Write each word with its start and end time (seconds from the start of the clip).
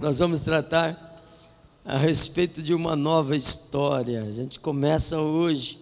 Nós 0.00 0.20
vamos 0.20 0.42
tratar 0.42 0.96
a 1.84 1.96
respeito 1.96 2.62
de 2.62 2.72
uma 2.72 2.94
nova 2.94 3.36
história. 3.36 4.22
A 4.22 4.30
gente 4.30 4.60
começa 4.60 5.18
hoje 5.18 5.80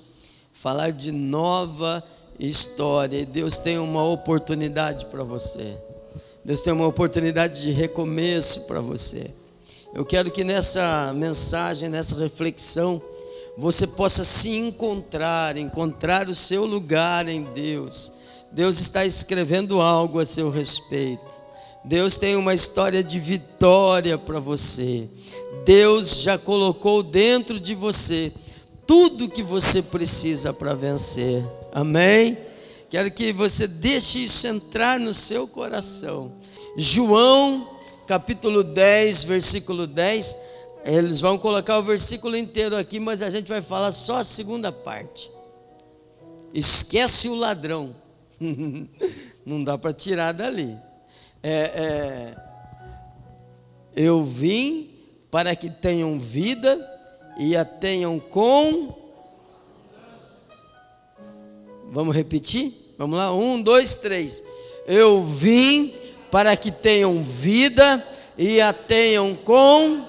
a 0.55 0.59
falar 0.59 0.91
de 0.91 1.13
nova 1.13 2.03
história. 2.41 3.21
E 3.21 3.27
Deus 3.27 3.59
tem 3.59 3.79
uma 3.79 4.05
oportunidade 4.05 5.05
para 5.07 5.23
você. 5.23 5.77
Deus 6.43 6.63
tem 6.63 6.73
uma 6.73 6.87
oportunidade 6.87 7.61
de 7.61 7.71
recomeço 7.73 8.63
para 8.67 8.81
você. 8.81 9.31
Eu 9.95 10.05
quero 10.05 10.31
que 10.31 10.45
nessa 10.45 11.13
mensagem, 11.15 11.91
nessa 11.91 12.17
reflexão, 12.17 13.03
você 13.59 13.87
possa 13.87 14.25
se 14.25 14.57
encontrar, 14.57 15.59
encontrar 15.59 16.27
o 16.31 16.35
seu 16.35 16.65
lugar 16.65 17.29
em 17.29 17.43
Deus. 17.53 18.13
Deus 18.51 18.81
está 18.81 19.05
escrevendo 19.05 19.79
algo 19.83 20.19
a 20.19 20.25
seu 20.25 20.49
respeito. 20.49 21.36
Deus 21.87 22.19
tem 22.19 22.35
uma 22.35 22.53
história 22.53 23.03
de 23.03 23.21
vitória 23.21 24.19
para 24.19 24.41
você. 24.41 25.09
Deus 25.65 26.21
já 26.21 26.37
colocou 26.37 27.01
dentro 27.01 27.61
de 27.61 27.77
você 27.77 28.33
tudo 28.85 29.29
que 29.29 29.41
você 29.41 29.81
precisa 29.81 30.53
para 30.53 30.75
vencer. 30.75 31.45
Amém? 31.73 32.37
Quero 32.91 33.09
que 33.13 33.33
você 33.33 33.69
deixe 33.69 34.25
isso 34.25 34.49
entrar 34.49 34.99
no 34.99 35.15
seu 35.15 35.47
coração. 35.47 36.33
João, 36.77 37.79
capítulo 38.05 38.65
10, 38.65 39.23
versículo 39.23 39.87
10. 39.87 40.37
Eles 40.85 41.21
vão 41.21 41.39
colocar 41.39 41.79
o 41.79 41.85
versículo 41.85 42.37
inteiro 42.37 42.77
aqui, 42.77 42.99
mas 42.99 43.23
a 43.23 43.31
gente 43.31 43.47
vai 43.47 43.63
falar 43.63 43.93
só 43.93 44.17
a 44.17 44.25
segunda 44.25 44.73
parte. 44.73 45.31
Esquece 46.53 47.29
o 47.29 47.37
ladrão. 47.37 47.95
Não 49.47 49.63
dá 49.63 49.79
para 49.79 49.93
tirar 49.93 50.33
dali 50.33 50.77
é, 51.43 51.53
é, 51.53 52.37
eu 53.95 54.23
vim 54.23 54.91
para 55.31 55.55
que 55.57 55.71
tenham 55.71 56.19
vida 56.19 56.79
e 57.39 57.57
a 57.57 57.65
tenham 57.65 58.19
com. 58.19 58.95
Vamos 61.91 62.15
repetir? 62.15 62.95
Vamos 62.99 63.19
lá? 63.19 63.33
Um, 63.33 63.61
dois, 63.61 63.95
três. 63.95 64.43
Eu 64.87 65.23
vim 65.23 65.95
para 66.31 66.57
que 66.57 66.71
tenham 66.71 67.23
vida 67.23 68.05
e 68.39 68.61
a 68.61 68.73
tenham 68.73 69.35
com. 69.35 70.05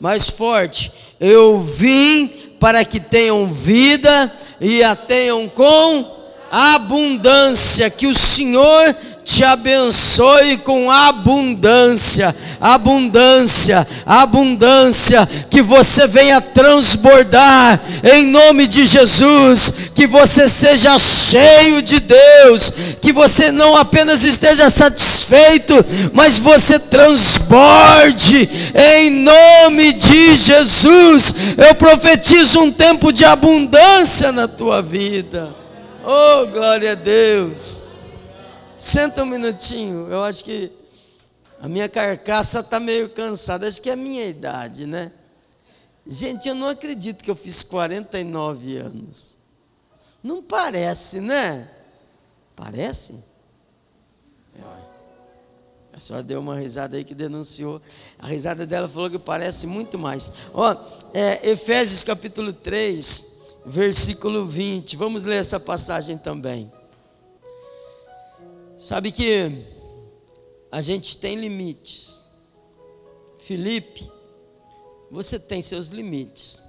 Mais 0.00 0.28
forte. 0.28 0.92
Eu 1.20 1.60
vim 1.60 2.28
para 2.58 2.84
que 2.84 2.98
tenham 2.98 3.46
vida 3.46 4.32
e 4.60 4.82
a 4.82 4.94
tenham 4.94 5.48
com 5.48 6.22
abundância. 6.50 7.88
Que 7.90 8.06
o 8.06 8.14
Senhor 8.14 8.96
te 9.24 9.44
abençoe 9.44 10.56
com 10.58 10.90
abundância, 10.90 12.34
abundância, 12.60 13.86
abundância, 14.04 15.28
que 15.48 15.62
você 15.62 16.06
venha 16.06 16.40
transbordar 16.40 17.80
em 18.02 18.26
nome 18.26 18.66
de 18.66 18.84
Jesus, 18.84 19.72
que 19.94 20.06
você 20.06 20.48
seja 20.48 20.98
cheio 20.98 21.82
de 21.82 22.00
Deus, 22.00 22.72
que 23.00 23.12
você 23.12 23.52
não 23.52 23.76
apenas 23.76 24.24
esteja 24.24 24.68
satisfeito, 24.68 25.74
mas 26.12 26.38
você 26.38 26.78
transborde 26.78 28.48
em 28.74 29.10
nome 29.10 29.92
de 29.92 30.36
Jesus. 30.36 31.34
Eu 31.56 31.74
profetizo 31.74 32.60
um 32.60 32.72
tempo 32.72 33.12
de 33.12 33.24
abundância 33.24 34.32
na 34.32 34.48
tua 34.48 34.82
vida. 34.82 35.48
Oh, 36.04 36.46
glória 36.46 36.92
a 36.92 36.96
Deus. 36.96 37.91
Senta 38.82 39.22
um 39.22 39.26
minutinho, 39.26 40.08
eu 40.10 40.24
acho 40.24 40.42
que 40.42 40.68
a 41.60 41.68
minha 41.68 41.88
carcaça 41.88 42.58
está 42.58 42.80
meio 42.80 43.08
cansada, 43.08 43.68
acho 43.68 43.80
que 43.80 43.88
é 43.88 43.92
a 43.92 43.96
minha 43.96 44.26
idade, 44.26 44.86
né? 44.86 45.12
Gente, 46.04 46.48
eu 46.48 46.54
não 46.56 46.66
acredito 46.66 47.22
que 47.22 47.30
eu 47.30 47.36
fiz 47.36 47.62
49 47.62 48.78
anos. 48.78 49.38
Não 50.20 50.42
parece, 50.42 51.20
né? 51.20 51.70
Parece? 52.56 53.14
A 55.92 56.00
senhora 56.00 56.24
deu 56.24 56.40
uma 56.40 56.58
risada 56.58 56.96
aí 56.96 57.04
que 57.04 57.14
denunciou. 57.14 57.80
A 58.18 58.26
risada 58.26 58.66
dela 58.66 58.88
falou 58.88 59.08
que 59.08 59.16
parece 59.16 59.64
muito 59.64 59.96
mais. 59.96 60.32
Ó, 60.52 60.74
é, 61.14 61.50
Efésios 61.50 62.02
capítulo 62.02 62.52
3, 62.52 63.26
versículo 63.64 64.44
20. 64.44 64.96
Vamos 64.96 65.22
ler 65.22 65.36
essa 65.36 65.60
passagem 65.60 66.18
também. 66.18 66.81
Sabe 68.82 69.12
que 69.12 69.64
a 70.72 70.82
gente 70.82 71.16
tem 71.16 71.36
limites. 71.36 72.24
Felipe, 73.38 74.10
você 75.08 75.38
tem 75.38 75.62
seus 75.62 75.90
limites. 75.90 76.60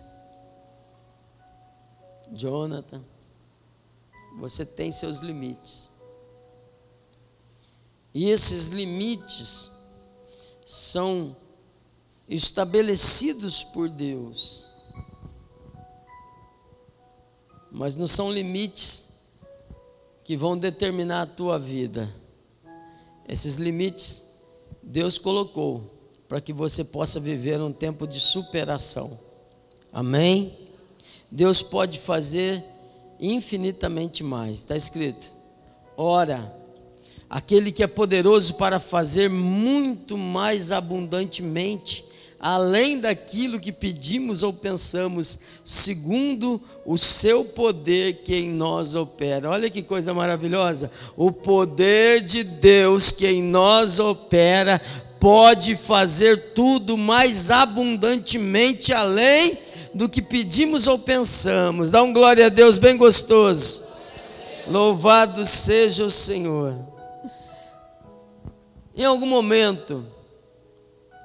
Jonathan, 2.31 3.03
você 4.37 4.63
tem 4.63 4.91
seus 4.91 5.21
limites. 5.21 5.89
E 8.13 8.29
esses 8.29 8.67
limites 8.67 9.71
são 10.67 11.35
estabelecidos 12.29 13.63
por 13.63 13.89
Deus. 13.89 14.69
Mas 17.71 17.95
não 17.95 18.05
são 18.05 18.31
limites 18.31 19.12
que 20.23 20.37
vão 20.37 20.57
determinar 20.57 21.21
a 21.21 21.25
tua 21.25 21.59
vida. 21.59 22.13
Esses 23.27 23.55
limites 23.55 24.33
Deus 24.83 25.17
colocou 25.17 25.89
para 26.27 26.41
que 26.41 26.51
você 26.51 26.83
possa 26.83 27.19
viver 27.19 27.61
um 27.61 27.71
tempo 27.71 28.05
de 28.05 28.19
superação. 28.19 29.17
Amém? 29.91 30.57
Deus 31.31 31.61
pode 31.61 31.99
fazer 31.99 32.63
infinitamente 33.19 34.23
mais. 34.23 34.59
Está 34.59 34.75
escrito: 34.75 35.31
ora, 35.95 36.53
aquele 37.29 37.71
que 37.71 37.81
é 37.81 37.87
poderoso 37.87 38.55
para 38.55 38.79
fazer 38.79 39.29
muito 39.29 40.17
mais 40.17 40.71
abundantemente 40.71 42.03
além 42.43 42.99
daquilo 42.99 43.57
que 43.57 43.71
pedimos 43.71 44.43
ou 44.43 44.51
pensamos, 44.51 45.39
segundo 45.63 46.61
o 46.85 46.97
seu 46.97 47.45
poder 47.45 48.15
que 48.15 48.35
em 48.35 48.49
nós 48.49 48.95
opera. 48.95 49.49
Olha 49.49 49.69
que 49.69 49.81
coisa 49.81 50.13
maravilhosa! 50.13 50.91
O 51.15 51.31
poder 51.31 52.19
de 52.19 52.43
Deus 52.43 53.13
que 53.13 53.25
em 53.25 53.41
nós 53.41 53.97
opera 53.97 54.81
pode 55.21 55.73
fazer 55.73 56.51
tudo 56.53 56.97
mais 56.97 57.49
abundantemente 57.49 58.91
além 58.91 59.57
do 59.93 60.09
que 60.09 60.21
pedimos 60.21 60.85
ou 60.85 60.99
pensamos. 60.99 61.91
Dá 61.91 62.03
um 62.03 62.11
glória 62.11 62.47
a 62.47 62.49
Deus 62.49 62.77
bem 62.77 62.97
gostoso. 62.97 63.83
Louvado 64.67 65.45
seja 65.45 66.03
o 66.03 66.11
Senhor. 66.11 66.75
Em 68.93 69.05
algum 69.05 69.25
momento, 69.25 70.05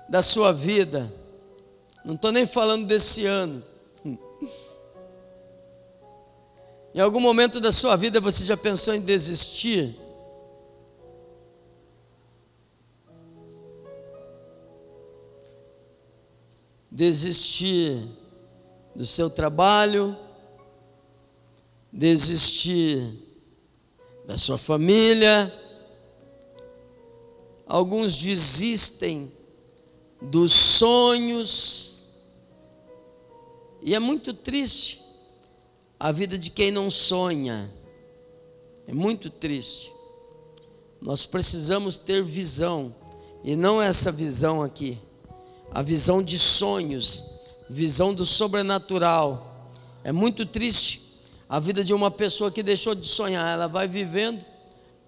da 0.08 0.22
sua 0.22 0.52
vida, 0.52 1.12
não 2.04 2.14
estou 2.14 2.32
nem 2.32 2.46
falando 2.46 2.86
desse 2.86 3.26
ano. 3.26 3.62
Em 6.94 7.00
algum 7.00 7.20
momento 7.20 7.60
da 7.60 7.70
sua 7.70 7.94
vida 7.96 8.20
você 8.20 8.44
já 8.44 8.56
pensou 8.56 8.94
em 8.94 9.00
desistir? 9.00 9.94
Desistir 16.90 18.08
do 18.96 19.06
seu 19.06 19.28
trabalho, 19.28 20.16
desistir 21.92 23.14
da 24.26 24.36
sua 24.36 24.58
família. 24.58 25.54
Alguns 27.66 28.16
desistem 28.16 29.30
dos 30.20 30.52
sonhos. 30.52 32.08
E 33.82 33.94
é 33.94 33.98
muito 33.98 34.34
triste 34.34 35.02
a 35.98 36.12
vida 36.12 36.36
de 36.36 36.50
quem 36.50 36.70
não 36.70 36.90
sonha. 36.90 37.72
É 38.86 38.92
muito 38.92 39.30
triste. 39.30 39.92
Nós 41.00 41.24
precisamos 41.24 41.96
ter 41.96 42.22
visão, 42.22 42.94
e 43.44 43.54
não 43.54 43.80
essa 43.80 44.10
visão 44.10 44.62
aqui, 44.62 44.98
a 45.70 45.80
visão 45.80 46.22
de 46.22 46.38
sonhos, 46.38 47.24
visão 47.70 48.12
do 48.12 48.24
sobrenatural. 48.24 49.70
É 50.02 50.10
muito 50.10 50.44
triste 50.44 51.08
a 51.48 51.60
vida 51.60 51.84
de 51.84 51.94
uma 51.94 52.10
pessoa 52.10 52.50
que 52.50 52.62
deixou 52.62 52.94
de 52.94 53.06
sonhar, 53.06 53.52
ela 53.52 53.68
vai 53.68 53.86
vivendo, 53.86 54.44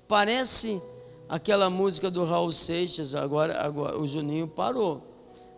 parece 0.06 0.80
aquela 1.30 1.70
música 1.70 2.10
do 2.10 2.24
Raul 2.24 2.50
Seixas, 2.50 3.14
agora, 3.14 3.62
agora 3.62 3.96
o 3.96 4.04
Juninho 4.04 4.48
parou. 4.48 5.00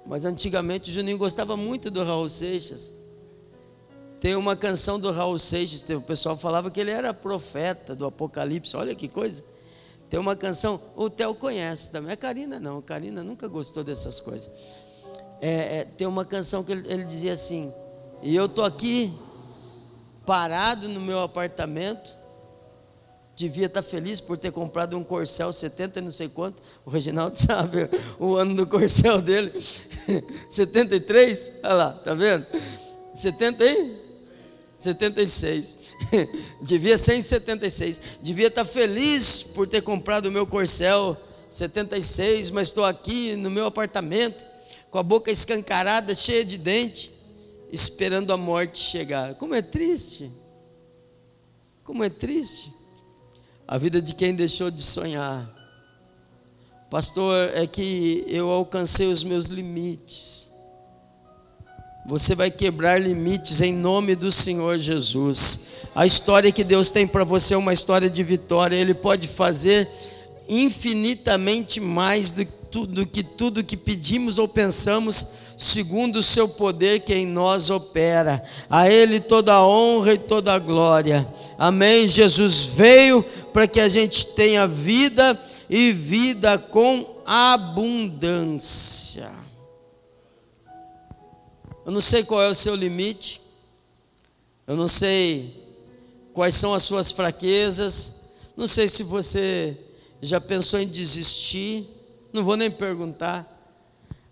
Mas 0.05 0.27
antigamente 0.27 0.91
o 0.91 0.93
Juninho 0.93 1.17
gostava 1.17 1.57
muito 1.57 1.91
do 1.91 2.05
Raul 2.05 2.29
Seixas. 2.29 2.93
Tem 4.21 4.35
uma 4.35 4.55
canção 4.55 5.01
do 5.01 5.11
Raul 5.11 5.39
Seixas, 5.39 5.89
o 5.89 6.03
pessoal 6.03 6.37
falava 6.37 6.71
que 6.71 6.79
ele 6.79 6.91
era 6.91 7.15
profeta 7.15 7.97
do 7.97 8.05
Apocalipse, 8.05 8.77
olha 8.77 8.95
que 8.95 9.09
coisa. 9.09 9.43
Tem 10.11 10.21
uma 10.21 10.37
canção, 10.37 10.79
o 10.95 11.09
Theo 11.09 11.35
conhece 11.35 11.91
também. 11.91 12.13
A 12.13 12.17
Karina 12.19 12.61
não, 12.61 12.79
a 12.79 12.83
Karina 12.83 13.25
nunca 13.25 13.49
gostou 13.49 13.83
dessas 13.83 14.21
coisas. 14.21 14.51
É, 15.41 15.79
é, 15.79 15.85
tem 15.85 16.07
uma 16.07 16.25
canção 16.25 16.63
que 16.63 16.73
ele, 16.73 16.87
ele 16.93 17.05
dizia 17.05 17.33
assim: 17.33 17.73
E 18.23 18.37
eu 18.37 18.47
tô 18.47 18.63
aqui 18.63 19.11
parado 20.27 20.87
no 20.87 21.01
meu 21.01 21.21
apartamento, 21.21 22.22
devia 23.37 23.67
estar 23.67 23.83
feliz 23.83 24.21
por 24.21 24.37
ter 24.37 24.53
comprado 24.53 24.97
um 24.97 25.05
Corcel 25.05 25.53
70 25.53 25.99
e 25.99 26.03
não 26.03 26.11
sei 26.11 26.29
quanto. 26.29 26.63
O 26.85 26.91
Reginaldo 26.91 27.37
sabe 27.39 27.89
o 28.19 28.37
ano 28.37 28.55
do 28.55 28.67
Corcel 28.67 29.21
dele. 29.21 29.53
73? 30.49 31.53
Olha 31.63 31.75
lá, 31.75 31.93
tá 31.93 32.15
vendo? 32.15 32.47
70 33.15 33.65
aí? 33.65 34.03
76. 34.77 35.79
devia 36.61 36.99
ser 36.99 37.15
em 37.15 37.23
76. 37.23 38.01
Devia 38.21 38.49
estar 38.49 38.65
feliz 38.65 39.43
por 39.43 39.69
ter 39.69 39.81
comprado 39.83 40.27
o 40.27 40.33
meu 40.33 40.47
Corcel 40.47 41.17
76, 41.51 42.51
mas 42.51 42.69
estou 42.69 42.85
aqui 42.85 43.37
no 43.37 43.51
meu 43.51 43.67
apartamento, 43.67 44.45
com 44.91 44.99
a 44.99 45.03
boca 45.03 45.31
escancarada, 45.31 46.15
cheia 46.15 46.45
de 46.45 46.57
dente, 46.57 47.13
esperando 47.71 48.33
a 48.33 48.37
morte 48.37 48.79
chegar. 48.79 49.35
Como 49.35 49.55
é 49.55 49.63
triste. 49.63 50.31
Como 51.85 52.03
é 52.03 52.09
triste 52.09 52.82
a 53.67 53.79
vida 53.79 54.03
de 54.03 54.15
quem 54.15 54.35
deixou 54.35 54.71
de 54.71 54.83
sonhar. 54.83 55.49
Pastor, 56.91 57.51
é 57.55 57.67
que 57.67 58.25
eu 58.29 58.51
alcancei 58.51 59.07
os 59.07 59.25
meus 59.25 59.47
limites. 59.47 60.53
Você 62.07 62.35
vai 62.35 62.51
quebrar 62.51 63.01
limites 63.01 63.61
em 63.61 63.73
nome 63.73 64.15
do 64.17 64.31
Senhor 64.31 64.77
Jesus. 64.77 65.61
A 65.95 66.05
história 66.05 66.51
que 66.51 66.65
Deus 66.65 66.91
tem 66.91 67.07
para 67.07 67.25
você 67.25 67.55
é 67.55 67.57
uma 67.57 67.73
história 67.73 68.11
de 68.11 68.23
vitória. 68.23 68.77
Ele 68.77 68.93
pode 68.93 69.29
fazer 69.29 69.89
infinitamente 70.49 71.81
mais 71.81 72.33
do, 72.33 72.45
que 73.07 73.23
tudo 73.23 73.65
que 73.65 73.77
pedimos 73.77 74.39
ou 74.39 74.49
pensamos, 74.49 75.27
segundo 75.57 76.17
o 76.17 76.23
seu 76.23 76.49
poder 76.49 77.01
que 77.01 77.15
em 77.15 77.27
nós 77.27 77.71
opera. 77.71 78.43
A 78.69 78.89
Ele 78.89 79.21
toda 79.21 79.55
a 79.55 79.67
honra 79.67 80.15
e 80.15 80.19
toda 80.19 80.53
a 80.53 80.59
glória. 80.59 81.27
Amém. 81.59 82.09
Jesus 82.09 82.65
veio 82.65 83.23
para 83.53 83.67
que 83.67 83.81
a 83.81 83.89
gente 83.89 84.27
tenha 84.29 84.67
vida 84.67 85.39
e 85.69 85.93
vida 85.93 86.59
com 86.59 87.23
abundância. 87.27 89.31
Eu 91.85 91.93
não 91.93 92.01
sei 92.01 92.23
qual 92.23 92.41
é 92.41 92.49
o 92.49 92.55
seu 92.55 92.75
limite, 92.75 93.41
eu 94.67 94.77
não 94.77 94.87
sei 94.87 95.61
quais 96.33 96.55
são 96.55 96.73
as 96.73 96.85
suas 96.85 97.11
fraquezas, 97.11 98.13
não 98.57 98.67
sei 98.67 98.89
se 98.89 99.03
você 99.03 99.77
já 100.21 100.41
pensou 100.41 100.79
em 100.79 100.87
desistir, 100.87 101.87
não 102.33 102.45
vou 102.45 102.57
nem 102.57 102.71
perguntar. 102.71 103.52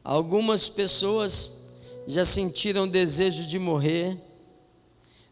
Algumas 0.03 0.69
pessoas 0.69 1.71
já 2.07 2.25
sentiram 2.25 2.89
desejo 2.89 3.47
de 3.47 3.59
morrer, 3.59 4.17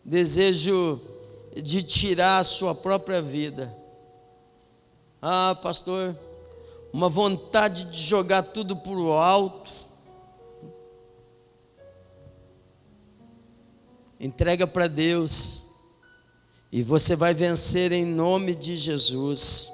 desejo 0.05 1.01
de 1.57 1.83
tirar 1.83 2.39
a 2.39 2.45
sua 2.45 2.75
própria 2.75 3.21
vida. 3.23 3.77
Ah, 5.21 5.59
pastor, 5.61 6.17
uma 6.93 7.09
vontade 7.09 7.85
de 7.85 8.01
jogar 8.01 8.43
tudo 8.43 8.77
por 8.77 8.99
alto. 9.19 9.71
Entrega 14.21 14.67
para 14.67 14.87
Deus 14.87 15.67
e 16.71 16.83
você 16.83 17.17
vai 17.17 17.33
vencer 17.33 17.93
em 17.93 18.05
nome 18.05 18.55
de 18.55 18.77
Jesus. 18.77 19.71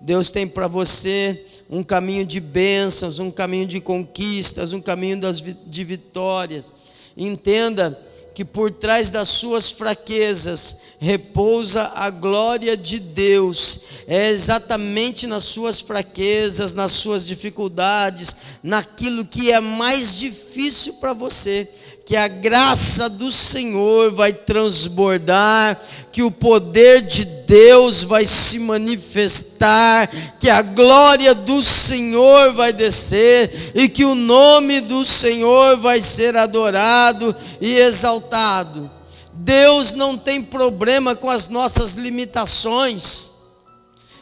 Deus 0.00 0.30
tem 0.30 0.48
para 0.48 0.66
você 0.66 1.46
um 1.72 1.82
caminho 1.82 2.26
de 2.26 2.38
bênçãos, 2.38 3.18
um 3.18 3.30
caminho 3.30 3.66
de 3.66 3.80
conquistas, 3.80 4.74
um 4.74 4.80
caminho 4.82 5.18
das, 5.18 5.40
de 5.40 5.84
vitórias. 5.84 6.70
Entenda 7.16 7.98
que 8.34 8.44
por 8.44 8.70
trás 8.70 9.10
das 9.10 9.28
suas 9.28 9.70
fraquezas 9.70 10.76
repousa 11.00 11.90
a 11.94 12.10
glória 12.10 12.76
de 12.76 12.98
Deus. 12.98 13.80
É 14.06 14.28
exatamente 14.28 15.26
nas 15.26 15.44
suas 15.44 15.80
fraquezas, 15.80 16.74
nas 16.74 16.92
suas 16.92 17.26
dificuldades, 17.26 18.36
naquilo 18.62 19.24
que 19.24 19.50
é 19.50 19.58
mais 19.58 20.18
difícil 20.18 20.94
para 20.94 21.14
você 21.14 21.66
que 22.12 22.16
a 22.18 22.28
graça 22.28 23.08
do 23.08 23.32
Senhor 23.32 24.10
vai 24.10 24.34
transbordar, 24.34 25.80
que 26.12 26.22
o 26.22 26.30
poder 26.30 27.00
de 27.00 27.24
Deus 27.24 28.02
vai 28.02 28.26
se 28.26 28.58
manifestar, 28.58 30.10
que 30.38 30.50
a 30.50 30.60
glória 30.60 31.34
do 31.34 31.62
Senhor 31.62 32.52
vai 32.52 32.70
descer 32.70 33.72
e 33.74 33.88
que 33.88 34.04
o 34.04 34.14
nome 34.14 34.82
do 34.82 35.06
Senhor 35.06 35.78
vai 35.78 36.02
ser 36.02 36.36
adorado 36.36 37.34
e 37.62 37.76
exaltado. 37.76 38.90
Deus 39.32 39.94
não 39.94 40.18
tem 40.18 40.42
problema 40.42 41.16
com 41.16 41.30
as 41.30 41.48
nossas 41.48 41.94
limitações. 41.94 43.30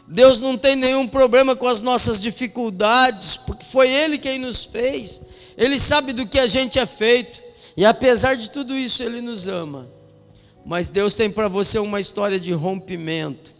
Deus 0.06 0.40
não 0.40 0.56
tem 0.56 0.76
nenhum 0.76 1.08
problema 1.08 1.56
com 1.56 1.66
as 1.66 1.82
nossas 1.82 2.20
dificuldades, 2.20 3.36
porque 3.36 3.64
foi 3.64 3.90
Ele 3.90 4.16
quem 4.16 4.38
nos 4.38 4.64
fez. 4.64 5.20
Ele 5.58 5.80
sabe 5.80 6.12
do 6.12 6.24
que 6.24 6.38
a 6.38 6.46
gente 6.46 6.78
é 6.78 6.86
feito. 6.86 7.49
E 7.76 7.84
apesar 7.84 8.34
de 8.34 8.50
tudo 8.50 8.74
isso, 8.74 9.02
Ele 9.02 9.20
nos 9.20 9.46
ama. 9.46 9.88
Mas 10.64 10.90
Deus 10.90 11.14
tem 11.16 11.30
para 11.30 11.48
você 11.48 11.78
uma 11.78 12.00
história 12.00 12.38
de 12.38 12.52
rompimento, 12.52 13.52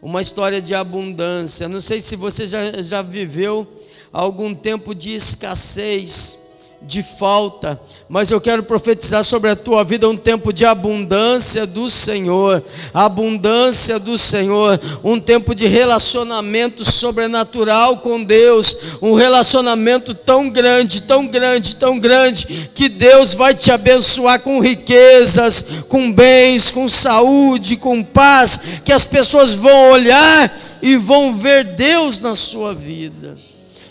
uma 0.00 0.22
história 0.22 0.62
de 0.62 0.74
abundância. 0.74 1.68
Não 1.68 1.80
sei 1.80 2.00
se 2.00 2.16
você 2.16 2.46
já, 2.46 2.82
já 2.82 3.02
viveu 3.02 3.66
algum 4.12 4.54
tempo 4.54 4.94
de 4.94 5.14
escassez 5.14 6.43
de 6.86 7.02
falta, 7.02 7.80
mas 8.08 8.30
eu 8.30 8.40
quero 8.40 8.62
profetizar 8.62 9.24
sobre 9.24 9.50
a 9.50 9.56
tua 9.56 9.82
vida 9.82 10.08
um 10.08 10.16
tempo 10.16 10.52
de 10.52 10.64
abundância 10.64 11.66
do 11.66 11.88
Senhor, 11.88 12.62
abundância 12.92 13.98
do 13.98 14.18
Senhor, 14.18 14.78
um 15.02 15.18
tempo 15.18 15.54
de 15.54 15.66
relacionamento 15.66 16.84
sobrenatural 16.84 17.98
com 17.98 18.22
Deus, 18.22 18.76
um 19.00 19.14
relacionamento 19.14 20.14
tão 20.14 20.50
grande, 20.50 21.02
tão 21.02 21.26
grande, 21.26 21.76
tão 21.76 21.98
grande, 21.98 22.70
que 22.74 22.88
Deus 22.88 23.34
vai 23.34 23.54
te 23.54 23.70
abençoar 23.70 24.40
com 24.40 24.60
riquezas, 24.60 25.64
com 25.88 26.12
bens, 26.12 26.70
com 26.70 26.88
saúde, 26.88 27.76
com 27.76 28.04
paz, 28.04 28.60
que 28.84 28.92
as 28.92 29.04
pessoas 29.04 29.54
vão 29.54 29.90
olhar 29.90 30.54
e 30.82 30.96
vão 30.96 31.34
ver 31.34 31.64
Deus 31.64 32.20
na 32.20 32.34
sua 32.34 32.74
vida. 32.74 33.38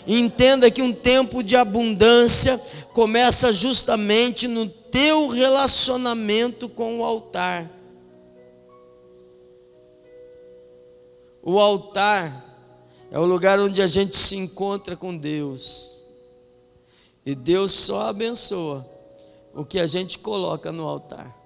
Entenda 0.06 0.70
que 0.70 0.82
um 0.82 0.92
tempo 0.92 1.42
de 1.42 1.56
abundância 1.56 2.60
começa 2.94 3.52
justamente 3.52 4.46
no 4.46 4.68
teu 4.68 5.26
relacionamento 5.26 6.68
com 6.68 7.00
o 7.00 7.04
altar. 7.04 7.68
O 11.42 11.58
altar 11.58 12.42
é 13.10 13.18
o 13.18 13.24
lugar 13.24 13.58
onde 13.58 13.82
a 13.82 13.88
gente 13.88 14.16
se 14.16 14.36
encontra 14.36 14.96
com 14.96 15.14
Deus. 15.14 16.04
E 17.26 17.34
Deus 17.34 17.72
só 17.72 18.02
abençoa 18.02 18.86
o 19.52 19.64
que 19.64 19.80
a 19.80 19.88
gente 19.88 20.20
coloca 20.20 20.70
no 20.70 20.86
altar. 20.86 21.36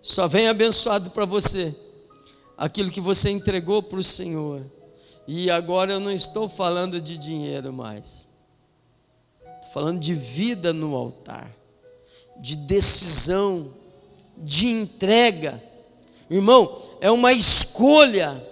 Só 0.00 0.26
vem 0.26 0.48
abençoado 0.48 1.10
para 1.10 1.26
você 1.26 1.74
aquilo 2.56 2.90
que 2.90 3.02
você 3.02 3.28
entregou 3.28 3.82
para 3.82 3.98
o 3.98 4.04
Senhor. 4.04 4.64
E 5.28 5.50
agora 5.50 5.92
eu 5.92 6.00
não 6.00 6.10
estou 6.10 6.48
falando 6.48 7.02
de 7.02 7.18
dinheiro 7.18 7.70
mais 7.70 8.34
falando 9.72 10.00
de 10.00 10.14
vida 10.14 10.72
no 10.72 10.94
altar, 10.94 11.50
de 12.38 12.56
decisão, 12.56 13.72
de 14.36 14.68
entrega. 14.68 15.62
Irmão, 16.30 16.82
é 17.00 17.10
uma 17.10 17.32
escolha. 17.32 18.42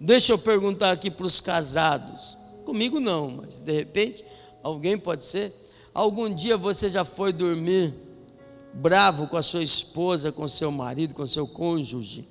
Deixa 0.00 0.32
eu 0.32 0.38
perguntar 0.38 0.92
aqui 0.92 1.10
para 1.10 1.26
os 1.26 1.40
casados. 1.40 2.36
Comigo 2.64 2.98
não, 3.00 3.30
mas 3.30 3.60
de 3.60 3.72
repente 3.72 4.24
alguém 4.62 4.98
pode 4.98 5.24
ser. 5.24 5.52
Algum 5.92 6.32
dia 6.32 6.56
você 6.56 6.90
já 6.90 7.04
foi 7.04 7.32
dormir 7.32 7.94
bravo 8.72 9.28
com 9.28 9.36
a 9.36 9.42
sua 9.42 9.62
esposa, 9.62 10.32
com 10.32 10.48
seu 10.48 10.70
marido, 10.70 11.14
com 11.14 11.24
seu 11.24 11.46
cônjuge? 11.46 12.26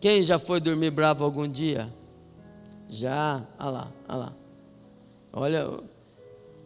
Quem 0.00 0.22
já 0.22 0.38
foi 0.38 0.60
dormir 0.60 0.90
bravo 0.90 1.24
algum 1.24 1.48
dia? 1.48 1.92
Já, 2.88 3.42
olha 3.58 3.70
lá, 3.70 3.92
olha 4.08 4.18
lá. 4.18 4.32
Olha, 5.32 5.80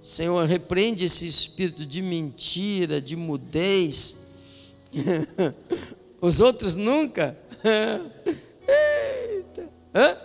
Senhor, 0.03 0.47
repreende 0.49 1.05
esse 1.05 1.25
espírito 1.25 1.87
de 1.87 2.03
mentira, 2.03 3.01
de 3.01 3.15
mudez. 3.15 4.17
Os 6.21 6.41
outros 6.41 6.77
nunca. 6.77 7.39
Eita. 8.67 9.69
Hã? 9.95 10.17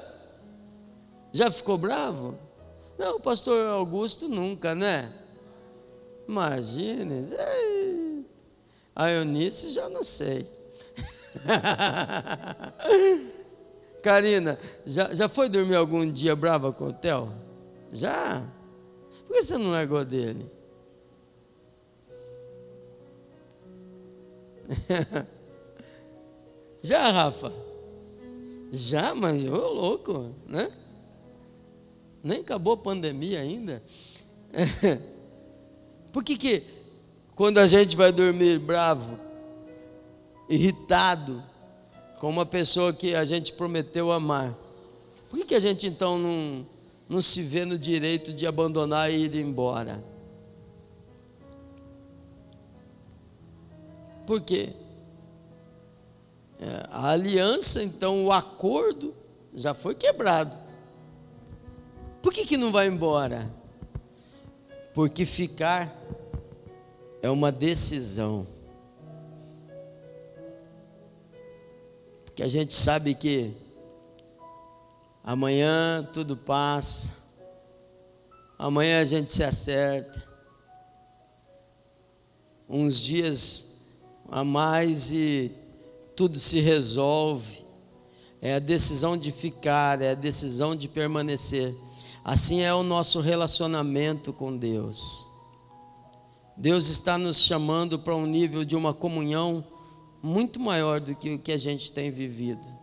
Já 1.32 1.52
ficou 1.52 1.78
bravo? 1.78 2.36
Não, 2.98 3.18
o 3.18 3.20
pastor 3.20 3.68
Augusto 3.68 4.28
nunca, 4.28 4.74
né? 4.74 5.14
Imagine. 6.28 7.28
A 8.96 9.12
Eunice 9.12 9.70
já 9.70 9.88
não 9.90 10.02
sei. 10.02 10.50
Karina, 14.02 14.58
já, 14.88 15.14
já 15.14 15.30
foi 15.30 15.48
dormir 15.48 15.76
algum 15.76 16.12
dia 16.12 16.36
brava 16.36 16.74
com 16.74 16.88
o 16.88 16.94
Theo? 16.94 17.32
Já? 17.94 18.57
Por 19.28 19.36
que 19.36 19.44
você 19.44 19.58
não 19.58 19.72
largou 19.72 20.04
dele? 20.06 20.50
Já, 26.82 27.12
Rafa? 27.12 27.52
Já, 28.72 29.14
mas 29.16 29.46
ô 29.48 29.70
louco, 29.70 30.32
né? 30.46 30.72
Nem 32.24 32.40
acabou 32.40 32.74
a 32.74 32.78
pandemia 32.78 33.40
ainda. 33.40 33.82
Por 36.12 36.24
que 36.24 36.38
que 36.38 36.64
quando 37.36 37.60
a 37.60 37.68
gente 37.68 37.96
vai 37.96 38.12
dormir 38.12 38.58
bravo, 38.60 39.20
irritado, 40.50 41.44
com 42.20 42.30
uma 42.30 42.46
pessoa 42.46 42.92
que 42.92 43.14
a 43.14 43.24
gente 43.24 43.54
prometeu 43.54 44.12
amar, 44.12 44.58
por 45.30 45.38
que 45.38 45.46
que 45.46 45.56
a 45.56 45.60
gente 45.60 45.86
então 45.86 46.18
não, 46.18 46.66
não 47.08 47.22
se 47.22 47.42
vê 47.42 47.64
no 47.64 47.80
direito 47.80 48.34
de 48.34 48.46
abandonar 48.46 49.12
e 49.12 49.26
ir 49.26 49.36
embora? 49.36 50.04
Por 54.26 54.42
quê? 54.42 54.74
É, 56.60 56.88
a 56.90 57.12
aliança, 57.12 57.82
então, 57.82 58.26
o 58.26 58.32
acordo 58.32 59.16
já 59.54 59.74
foi 59.74 59.96
quebrado. 59.96 60.58
Por 62.22 62.34
que, 62.34 62.46
que 62.46 62.58
não 62.58 62.72
vai 62.72 62.88
embora? 62.88 63.50
Porque 64.94 65.26
ficar 65.26 65.96
é 67.22 67.30
uma 67.30 67.52
decisão. 67.52 68.46
Porque 72.26 72.44
a 72.44 72.48
gente 72.48 72.74
sabe 72.74 73.14
que 73.14 73.54
amanhã 75.28 76.08
tudo 76.14 76.38
passa, 76.38 77.14
amanhã 78.58 79.02
a 79.02 79.04
gente 79.04 79.34
se 79.34 79.44
acerta, 79.44 80.24
uns 82.70 82.98
dias 83.02 83.82
a 84.30 84.42
mais 84.42 85.12
e 85.12 85.52
tudo 86.16 86.40
se 86.40 86.62
resolve. 86.62 87.66
É 88.42 88.56
a 88.56 88.60
decisão 88.60 89.18
de 89.18 89.30
ficar, 89.34 90.02
é 90.02 90.12
a 90.12 90.16
decisão 90.16 90.74
de 90.74 90.88
permanecer. 90.88 91.76
Assim 92.24 92.62
é 92.62 92.74
o 92.74 92.82
nosso 92.82 93.20
relacionamento 93.20 94.32
com 94.32 94.56
Deus. 94.56 95.28
Deus 96.56 96.88
está 96.88 97.18
nos 97.18 97.40
chamando 97.40 98.00
para 98.00 98.16
um 98.16 98.26
nível 98.26 98.64
de 98.64 98.78
uma 98.78 98.94
comunhão 98.94 99.66
muito 100.24 100.58
maior 100.58 101.02
do 101.02 101.14
que 101.14 101.34
o 101.34 101.40
que 101.40 101.52
a 101.52 101.58
gente 101.58 101.92
tem 101.92 102.10
vivido. 102.10 102.77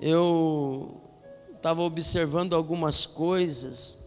Eu 0.00 1.00
estava 1.54 1.82
observando 1.82 2.54
algumas 2.54 3.06
coisas 3.06 3.98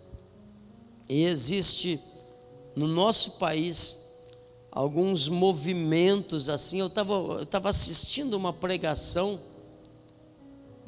e 1.08 1.26
existe 1.26 2.00
no 2.76 2.88
nosso 2.88 3.32
país 3.32 3.98
alguns 4.72 5.28
movimentos 5.28 6.48
assim. 6.50 6.80
Eu 6.80 6.88
estava 6.88 7.46
tava 7.46 7.70
assistindo 7.70 8.36
uma 8.36 8.54
pregação 8.54 9.40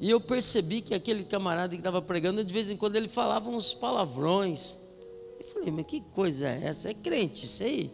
e 0.01 0.09
eu 0.09 0.19
percebi 0.19 0.81
que 0.81 0.95
aquele 0.95 1.23
camarada 1.23 1.73
que 1.73 1.79
estava 1.79 2.01
pregando, 2.01 2.43
de 2.43 2.53
vez 2.53 2.69
em 2.69 2.75
quando 2.77 2.95
ele 2.95 3.07
falava 3.07 3.49
uns 3.49 3.73
palavrões. 3.73 4.79
Eu 5.39 5.45
falei, 5.45 5.71
mas 5.71 5.85
que 5.85 6.01
coisa 6.01 6.47
é 6.47 6.61
essa? 6.63 6.89
É 6.89 6.93
crente 6.93 7.45
isso 7.45 7.61
aí? 7.61 7.91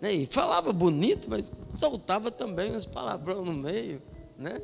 Né? 0.00 0.12
E 0.12 0.26
falava 0.26 0.72
bonito, 0.72 1.28
mas 1.28 1.44
soltava 1.76 2.30
também 2.30 2.74
uns 2.76 2.86
palavrões 2.86 3.44
no 3.44 3.52
meio. 3.52 4.00
Né? 4.36 4.60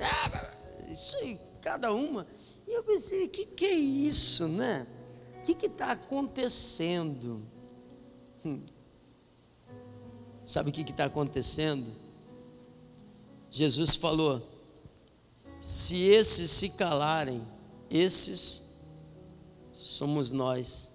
Ah, 0.00 0.53
isso 0.90 1.16
aí, 1.18 1.38
cada 1.60 1.92
uma. 1.92 2.26
E 2.66 2.72
eu 2.72 2.82
pensei, 2.82 3.24
o 3.24 3.28
que, 3.28 3.44
que 3.46 3.64
é 3.64 3.74
isso, 3.74 4.48
né? 4.48 4.86
O 5.38 5.42
que 5.42 5.66
está 5.66 5.92
acontecendo? 5.92 7.42
Hum. 8.44 8.62
Sabe 10.46 10.70
o 10.70 10.72
que 10.72 10.82
está 10.82 11.06
acontecendo? 11.06 11.90
Jesus 13.50 13.94
falou: 13.94 14.42
se 15.60 16.02
esses 16.02 16.50
se 16.50 16.70
calarem, 16.70 17.46
esses 17.90 18.64
somos 19.72 20.32
nós. 20.32 20.90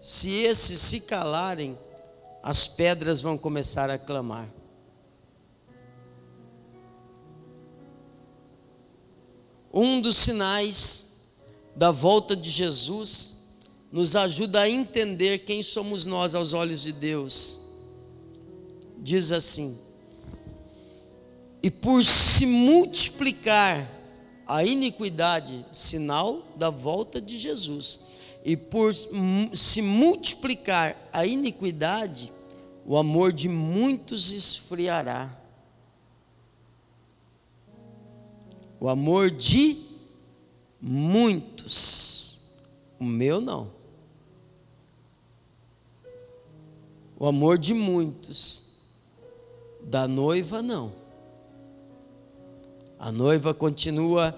Se 0.00 0.30
esses 0.30 0.80
se 0.80 1.00
calarem, 1.00 1.78
as 2.42 2.66
pedras 2.66 3.20
vão 3.20 3.36
começar 3.38 3.90
a 3.90 3.98
clamar. 3.98 4.48
Um 9.72 10.00
dos 10.00 10.16
sinais 10.16 11.06
da 11.74 11.90
volta 11.90 12.36
de 12.36 12.50
Jesus 12.50 13.42
nos 13.90 14.16
ajuda 14.16 14.62
a 14.62 14.70
entender 14.70 15.40
quem 15.40 15.62
somos 15.62 16.04
nós 16.04 16.34
aos 16.34 16.52
olhos 16.52 16.82
de 16.82 16.92
Deus 16.92 17.62
diz 19.02 19.32
assim: 19.32 19.76
E 21.62 21.70
por 21.70 22.02
se 22.04 22.46
multiplicar 22.46 23.90
a 24.46 24.64
iniquidade, 24.64 25.66
sinal 25.72 26.46
da 26.56 26.70
volta 26.70 27.20
de 27.20 27.36
Jesus, 27.36 28.00
e 28.44 28.56
por 28.56 28.94
se 28.94 29.82
multiplicar 29.82 30.96
a 31.12 31.26
iniquidade, 31.26 32.32
o 32.86 32.96
amor 32.96 33.32
de 33.32 33.48
muitos 33.48 34.32
esfriará. 34.32 35.38
O 38.82 38.88
amor 38.88 39.30
de 39.30 39.78
muitos, 40.80 42.50
o 42.98 43.04
meu 43.04 43.40
não. 43.40 43.70
O 47.16 47.24
amor 47.24 47.58
de 47.58 47.74
muitos 47.74 48.72
da 49.82 50.08
noiva, 50.08 50.60
não. 50.60 50.92
A 52.98 53.12
noiva 53.12 53.54
continua 53.54 54.34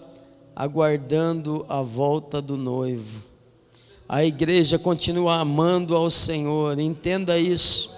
aguardando 0.54 1.64
a 1.66 1.80
volta 1.80 2.42
do 2.42 2.58
noivo. 2.58 3.24
A 4.06 4.26
igreja 4.26 4.78
continua 4.78 5.36
amando 5.36 5.96
ao 5.96 6.10
Senhor. 6.10 6.78
Entenda 6.78 7.38
isso. 7.38 7.90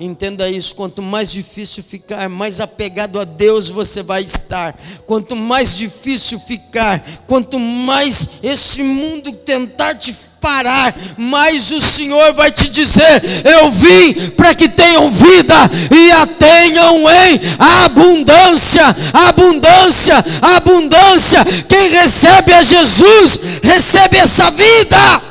Entenda 0.00 0.50
isso, 0.50 0.74
quanto 0.74 1.00
mais 1.00 1.30
difícil 1.30 1.84
ficar, 1.84 2.28
mais 2.28 2.58
apegado 2.58 3.20
a 3.20 3.24
Deus 3.42 3.68
você 3.68 4.04
vai 4.04 4.22
estar. 4.22 4.72
Quanto 5.04 5.34
mais 5.34 5.76
difícil 5.76 6.38
ficar, 6.38 7.02
quanto 7.26 7.58
mais 7.58 8.28
esse 8.40 8.84
mundo 8.84 9.32
tentar 9.32 9.96
te 9.96 10.14
parar, 10.40 10.94
mas 11.16 11.72
o 11.72 11.80
Senhor 11.80 12.34
vai 12.34 12.52
te 12.52 12.68
dizer: 12.68 13.20
Eu 13.44 13.72
vim 13.72 14.30
para 14.36 14.54
que 14.54 14.68
tenham 14.68 15.10
vida 15.10 15.56
e 15.90 16.12
a 16.12 16.24
tenham 16.24 16.98
em 17.10 17.40
abundância, 17.58 18.84
abundância, 19.12 20.24
abundância. 20.40 21.44
Quem 21.68 21.90
recebe 21.90 22.52
a 22.52 22.62
Jesus, 22.62 23.40
recebe 23.60 24.18
essa 24.18 24.52
vida 24.52 25.22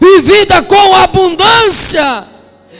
e 0.00 0.22
vida 0.22 0.62
com 0.62 0.96
abundância. 0.96 2.24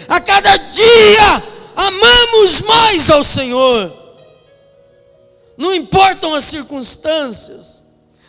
A 0.08 0.20
cada 0.20 0.56
dia 0.56 1.42
amamos 1.76 2.62
mais 2.62 3.10
ao 3.10 3.22
Senhor. 3.22 3.99
Não 5.60 5.74
importam 5.74 6.34
as 6.34 6.46
circunstâncias, 6.46 7.84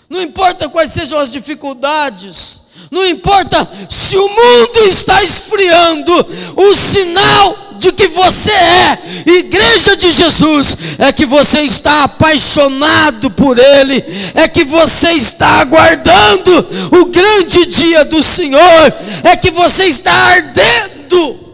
não 0.10 0.22
importa 0.22 0.68
quais 0.68 0.92
sejam 0.92 1.18
as 1.18 1.32
dificuldades, 1.32 2.64
não 2.92 3.08
importa 3.08 3.66
se 3.90 4.18
o 4.18 4.28
mundo 4.28 4.80
está 4.90 5.24
esfriando, 5.24 6.14
o 6.58 6.76
sinal 6.76 7.58
de 7.78 7.94
que 7.94 8.10
você 8.10 8.52
é 8.52 9.00
igreja 9.28 9.96
de 9.96 10.12
Jesus 10.12 10.76
é 10.98 11.14
que 11.14 11.26
você 11.26 11.62
está 11.62 12.04
apaixonado 12.04 13.32
por 13.32 13.58
Ele, 13.58 14.04
é 14.36 14.50
que 14.50 14.66
você 14.66 15.12
está 15.12 15.62
aguardando 15.62 16.68
o 17.00 17.06
grande 17.06 17.66
dia 17.68 18.04
do 18.04 18.22
Senhor, 18.22 18.94
é 19.24 19.38
que 19.38 19.52
você 19.52 19.86
está 19.86 20.12
ardendo. 20.12 21.51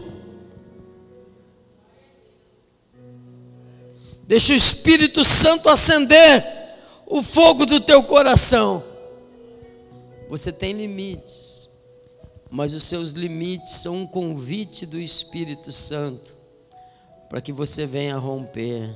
Deixa 4.28 4.52
o 4.52 4.56
Espírito 4.56 5.24
Santo 5.24 5.70
acender 5.70 6.44
o 7.06 7.22
fogo 7.22 7.64
do 7.64 7.80
teu 7.80 8.02
coração. 8.02 8.84
Você 10.28 10.52
tem 10.52 10.74
limites, 10.74 11.66
mas 12.50 12.74
os 12.74 12.82
seus 12.82 13.12
limites 13.12 13.76
são 13.76 14.02
um 14.02 14.06
convite 14.06 14.84
do 14.84 15.00
Espírito 15.00 15.72
Santo 15.72 16.36
para 17.30 17.40
que 17.40 17.54
você 17.54 17.86
venha 17.86 18.18
romper. 18.18 18.94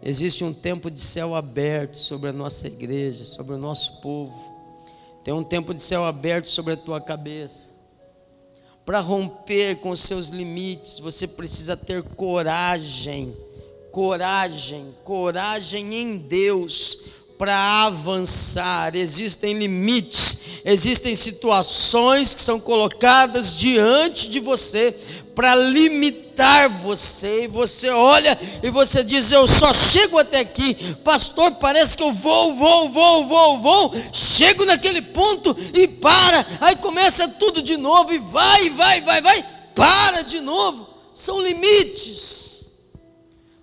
Existe 0.00 0.44
um 0.44 0.54
tempo 0.54 0.88
de 0.88 1.00
céu 1.00 1.34
aberto 1.34 1.96
sobre 1.96 2.30
a 2.30 2.32
nossa 2.32 2.68
igreja, 2.68 3.24
sobre 3.24 3.54
o 3.54 3.58
nosso 3.58 4.00
povo. 4.00 4.40
Tem 5.24 5.34
um 5.34 5.42
tempo 5.42 5.74
de 5.74 5.80
céu 5.80 6.04
aberto 6.04 6.46
sobre 6.46 6.74
a 6.74 6.76
tua 6.76 7.00
cabeça. 7.00 7.74
Para 8.84 9.00
romper 9.00 9.80
com 9.80 9.90
os 9.90 10.00
seus 10.00 10.28
limites, 10.28 11.00
você 11.00 11.26
precisa 11.26 11.76
ter 11.76 12.04
coragem 12.04 13.36
coragem, 13.90 14.94
coragem 15.04 15.94
em 15.94 16.18
Deus 16.18 17.00
para 17.38 17.86
avançar. 17.86 18.94
Existem 18.96 19.54
limites, 19.54 20.38
existem 20.64 21.14
situações 21.14 22.34
que 22.34 22.42
são 22.42 22.58
colocadas 22.58 23.56
diante 23.56 24.28
de 24.28 24.40
você 24.40 24.94
para 25.34 25.54
limitar 25.54 26.68
você. 26.68 27.44
E 27.44 27.46
você 27.46 27.88
olha 27.90 28.36
e 28.60 28.70
você 28.70 29.04
diz: 29.04 29.30
Eu 29.30 29.46
só 29.46 29.72
chego 29.72 30.18
até 30.18 30.40
aqui, 30.40 30.74
pastor. 31.04 31.52
Parece 31.52 31.96
que 31.96 32.02
eu 32.02 32.12
vou, 32.12 32.56
vou, 32.56 32.88
vou, 32.88 33.26
vou, 33.26 33.58
vou. 33.58 33.94
Chego 34.12 34.64
naquele 34.64 35.00
ponto 35.00 35.56
e 35.74 35.86
para. 35.86 36.44
Aí 36.60 36.74
começa 36.76 37.28
tudo 37.28 37.62
de 37.62 37.76
novo 37.76 38.12
e 38.12 38.18
vai, 38.18 38.70
vai, 38.70 39.00
vai, 39.00 39.22
vai. 39.22 39.44
Para 39.76 40.22
de 40.22 40.40
novo. 40.40 40.88
São 41.14 41.40
limites. 41.40 42.57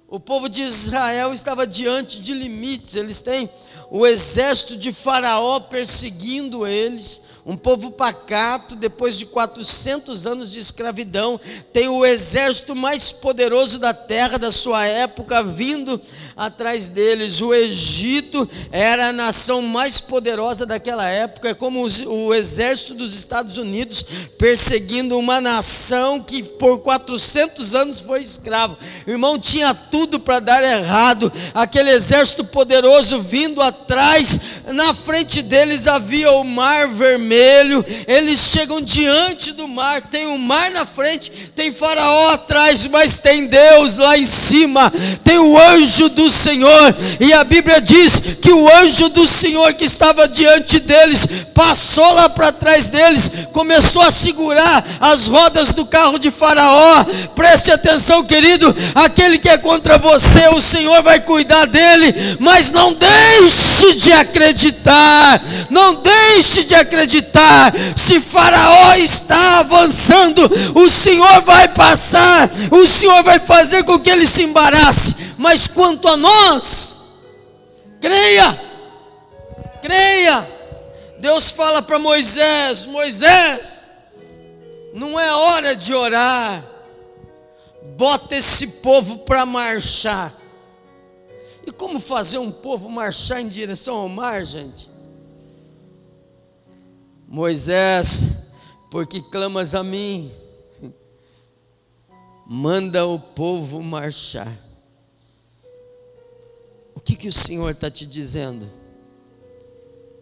O 0.08 0.20
povo 0.20 0.48
de 0.48 0.62
Israel 0.62 1.34
estava 1.34 1.66
diante 1.66 2.22
de 2.22 2.34
limites, 2.34 2.96
eles 2.96 3.22
têm 3.22 3.50
o 3.90 4.06
exército 4.06 4.78
de 4.78 4.94
Faraó 4.94 5.60
perseguindo 5.60 6.66
eles, 6.66 7.22
um 7.46 7.58
povo 7.58 7.92
pacato, 7.92 8.76
depois 8.76 9.18
de 9.18 9.26
400 9.26 10.28
anos 10.28 10.52
de 10.52 10.60
escravidão, 10.60 11.40
tem 11.72 11.88
o 11.88 12.06
exército 12.06 12.76
mais 12.76 13.12
poderoso 13.12 13.80
da 13.80 13.94
terra 13.94 14.38
da 14.38 14.52
sua 14.52 14.86
época 14.86 15.44
vindo 15.44 16.00
atrás 16.36 16.90
deles. 16.90 17.42
O 17.42 17.54
Egito 17.54 18.48
era 18.72 19.08
a 19.08 19.14
nação 19.14 19.62
mais 19.62 20.02
poderosa 20.02 20.66
daquela 20.66 21.08
época, 21.08 21.50
é 21.50 21.54
como 21.54 21.88
o 22.08 22.34
exército 22.34 22.94
dos 22.94 23.14
Estados 23.14 23.58
Unidos 23.58 24.06
perseguindo 24.38 25.18
uma 25.18 25.40
nação 25.40 26.20
que 26.20 26.44
por 26.44 26.80
400 26.80 27.76
anos 27.76 28.02
foi 28.02 28.22
escravo. 28.22 28.78
Irmão 29.08 29.40
tinha 29.40 29.74
tudo 29.74 30.20
para 30.20 30.40
dar 30.40 30.62
errado, 30.62 31.32
aquele 31.54 31.92
exército 31.92 32.44
poderoso 32.44 33.22
vindo 33.22 33.62
atrás, 33.62 34.40
na 34.74 34.94
frente 34.94 35.42
deles 35.42 35.88
havia 35.88 36.32
o 36.32 36.44
mar 36.44 36.88
vermelho. 36.88 37.86
Eles 38.08 38.40
chegam 38.40 38.82
diante 38.82 39.52
do 39.52 39.68
mar, 39.68 40.02
tem 40.02 40.28
o 40.28 40.38
mar 40.38 40.72
na 40.72 40.86
frente, 40.86 41.32
tem 41.56 41.72
Faraó 41.72 42.30
atrás, 42.30 42.86
mas 42.88 43.18
tem 43.18 43.48
Deus 43.48 43.98
lá 43.98 44.18
em 44.18 44.26
cima, 44.26 44.92
tem 45.24 45.38
o 45.38 45.58
anjo 45.58 46.10
do 46.10 46.30
Senhor, 46.30 46.96
e 47.20 47.34
a 47.34 47.44
Bíblia 47.44 47.82
diz 47.82 48.22
que 48.42 48.52
o 48.52 48.68
anjo 48.68 49.10
do 49.10 49.28
Senhor 49.28 49.74
que 49.74 49.86
estava 49.86 50.28
diante 50.28 50.80
deles 50.80 51.28
passou 51.54 52.14
lá 52.14 52.30
para 52.30 52.52
trás 52.52 52.90
deles, 52.90 53.32
começou 53.52 54.02
a 54.02 54.12
segurar 54.12 54.86
as 55.00 55.28
rodas 55.28 55.70
do 55.70 55.86
carro 55.86 56.20
de 56.20 56.32
Faraó. 56.32 57.04
Preste 57.36 57.72
atenção, 57.72 58.24
querido, 58.24 58.76
aquele 58.94 59.38
que 59.38 59.50
é 59.50 59.58
contra 59.58 59.98
você, 59.98 60.48
o 60.50 60.62
Senhor 60.62 61.02
vai 61.02 61.20
cuidar 61.20 61.66
dele, 61.68 62.38
mas 62.40 62.72
não 62.72 62.94
deixe 62.94 63.96
de 63.96 64.12
acreditar, 64.12 64.55
não 65.70 65.96
deixe 65.96 66.64
de 66.64 66.76
acreditar 66.76 66.96
acreditar. 67.06 67.74
Se 67.96 68.20
Faraó 68.20 68.96
está 68.96 69.60
avançando, 69.60 70.42
o 70.76 70.90
Senhor 70.90 71.42
vai 71.42 71.68
passar, 71.70 72.50
o 72.72 72.88
Senhor 72.88 73.24
vai 73.24 73.40
fazer 73.40 73.84
com 73.84 74.00
que 74.00 74.10
ele 74.10 74.28
se 74.28 74.44
embarace. 74.44 75.16
Mas 75.38 75.68
quanto 75.68 76.08
a 76.08 76.18
nós, 76.18 77.10
creia, 78.02 78.60
creia. 79.82 80.48
Deus 81.20 81.52
fala 81.52 81.82
para 81.82 82.00
Moisés: 82.00 82.86
Moisés, 82.86 83.92
não 84.94 85.20
é 85.20 85.32
hora 85.32 85.76
de 85.76 85.94
orar, 85.94 86.64
bota 87.98 88.36
esse 88.36 88.68
povo 88.68 89.18
para 89.20 89.46
marchar. 89.46 90.34
E 91.66 91.72
como 91.72 92.00
fazer 92.00 92.38
um 92.38 92.52
povo 92.52 92.90
marchar 92.90 93.42
em 93.42 93.48
direção 93.48 93.96
ao 93.96 94.10
mar, 94.10 94.44
gente? 94.46 94.90
Moisés, 97.28 98.52
porque 98.92 99.22
clamas 99.22 99.74
a 99.74 99.84
mim, 99.84 100.32
manda 102.46 103.06
o 103.06 103.20
povo 103.20 103.82
marchar. 103.82 104.56
O 106.94 107.00
que, 107.00 107.16
que 107.16 107.28
o 107.28 107.34
Senhor 107.34 107.72
está 107.72 107.90
te 107.90 108.06
dizendo? 108.06 108.72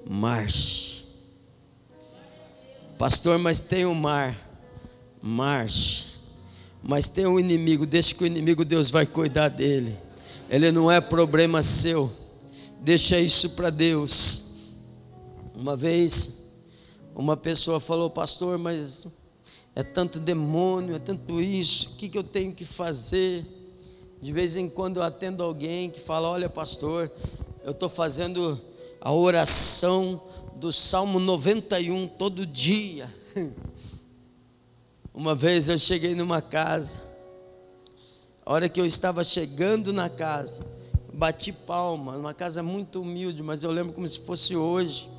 Marche. 0.10 1.06
Pastor, 2.98 3.38
mas 3.38 3.62
tem 3.62 3.86
o 3.86 3.94
mar. 3.94 4.38
Marche. 5.22 6.13
Mas 6.82 7.08
tem 7.08 7.26
o 7.26 7.39
inimigo, 7.39 7.86
deixa 7.86 8.13
que 8.15 8.24
o 8.24 8.28
inimigo 8.28 8.65
Deus 8.65 8.89
vai 8.89 9.06
cuidar 9.06 9.50
dele. 9.50 9.98
Ele 10.54 10.72
não 10.72 10.92
é 10.92 11.02
problema 11.02 11.63
seu. 11.63 12.13
Deixa 12.80 13.20
isso 13.20 13.50
para 13.50 13.72
Deus. 13.72 14.46
Uma 15.56 15.76
vez 15.76 16.44
uma 17.16 17.36
pessoa 17.36 17.80
falou, 17.80 18.08
pastor, 18.12 18.60
mas 18.60 19.08
é 19.76 19.82
tanto 19.82 20.20
demônio, 20.20 20.96
é 20.96 21.00
tanto 21.00 21.42
isso, 21.42 21.89
o 21.89 21.96
que, 21.96 22.08
que 22.08 22.16
eu 22.20 22.24
tenho 22.24 22.54
que 22.54 22.66
fazer? 22.66 23.44
De 24.22 24.32
vez 24.32 24.56
em 24.56 24.70
quando 24.70 24.98
eu 24.98 25.04
atendo 25.04 25.42
alguém 25.42 25.89
que 25.89 26.00
fala: 26.00 26.30
Olha, 26.30 26.48
pastor, 26.48 27.12
eu 27.63 27.72
estou 27.72 27.89
fazendo 27.89 28.62
a 29.02 29.12
oração 29.12 30.22
do 30.58 30.72
Salmo 30.72 31.20
91 31.20 32.08
todo 32.10 32.46
dia. 32.46 33.12
Uma 35.12 35.34
vez 35.34 35.68
eu 35.68 35.80
cheguei 35.80 36.13
numa 36.13 36.44
casa, 36.44 37.02
a 38.46 38.54
hora 38.54 38.70
que 38.70 38.80
eu 38.80 38.86
estava 38.86 39.24
chegando 39.24 39.94
na 39.94 40.10
casa, 40.10 40.64
bati 41.14 41.52
palma, 41.52 42.18
uma 42.18 42.34
casa 42.34 42.62
muito 42.64 43.02
humilde, 43.02 43.42
mas 43.44 43.64
eu 43.64 43.72
lembro 43.72 43.94
como 43.94 44.08
se 44.08 44.20
fosse 44.20 44.56
hoje 44.56 45.10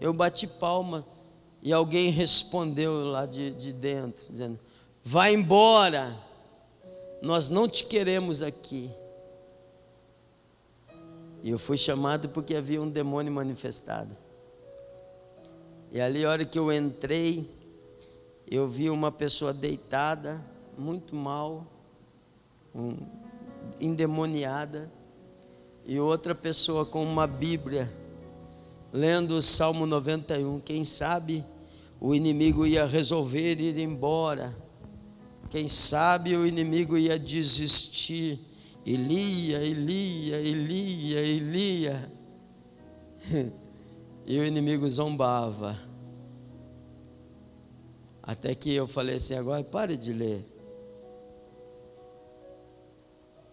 eu 0.00 0.14
bati 0.14 0.46
palma 0.46 1.06
e 1.62 1.72
alguém 1.72 2.10
respondeu 2.10 3.04
lá 3.04 3.26
de, 3.26 3.54
de 3.54 3.72
dentro, 3.72 4.32
dizendo: 4.32 4.58
Vai 5.04 5.34
embora, 5.34 6.16
nós 7.20 7.50
não 7.50 7.68
te 7.68 7.84
queremos 7.84 8.42
aqui. 8.42 8.90
E 11.42 11.50
eu 11.50 11.58
fui 11.58 11.76
chamado 11.76 12.30
porque 12.30 12.54
havia 12.54 12.80
um 12.80 12.88
demônio 12.88 13.32
manifestado. 13.32 14.16
E 15.92 16.00
ali, 16.00 16.24
a 16.24 16.30
hora 16.30 16.44
que 16.44 16.58
eu 16.58 16.72
entrei, 16.72 17.50
eu 18.50 18.68
vi 18.68 18.88
uma 18.88 19.12
pessoa 19.12 19.52
deitada, 19.52 20.42
muito 20.78 21.14
mal, 21.14 21.66
um, 22.74 22.96
endemoniada, 23.80 24.90
e 25.86 25.98
outra 25.98 26.34
pessoa 26.34 26.84
com 26.86 27.02
uma 27.02 27.26
Bíblia 27.26 27.90
lendo 28.92 29.32
o 29.32 29.42
Salmo 29.42 29.86
91. 29.86 30.60
Quem 30.60 30.84
sabe 30.84 31.44
o 32.00 32.14
inimigo 32.14 32.66
ia 32.66 32.86
resolver 32.86 33.60
ir 33.60 33.78
embora. 33.78 34.54
Quem 35.48 35.68
sabe 35.68 36.36
o 36.36 36.46
inimigo 36.46 36.96
ia 36.96 37.18
desistir. 37.18 38.38
Elia, 38.86 39.58
Elia, 39.58 40.36
Elia, 40.36 41.20
Elia. 41.20 42.12
E 44.26 44.38
o 44.38 44.44
inimigo 44.44 44.88
zombava. 44.88 45.76
Até 48.22 48.54
que 48.54 48.72
eu 48.72 48.86
falei 48.86 49.16
assim: 49.16 49.34
agora 49.34 49.64
pare 49.64 49.96
de 49.96 50.12
ler. 50.12 50.46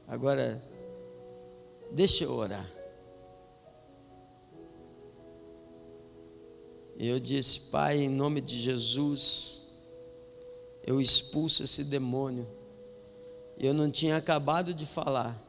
Agora, 0.07 0.63
deixa 1.91 2.23
eu 2.23 2.33
orar. 2.33 2.65
Eu 6.97 7.19
disse, 7.19 7.59
Pai, 7.69 7.99
em 7.99 8.09
nome 8.09 8.39
de 8.39 8.57
Jesus, 8.57 9.67
eu 10.83 11.01
expulso 11.01 11.63
esse 11.63 11.83
demônio. 11.83 12.47
Eu 13.59 13.73
não 13.73 13.91
tinha 13.91 14.15
acabado 14.15 14.73
de 14.73 14.85
falar, 14.85 15.39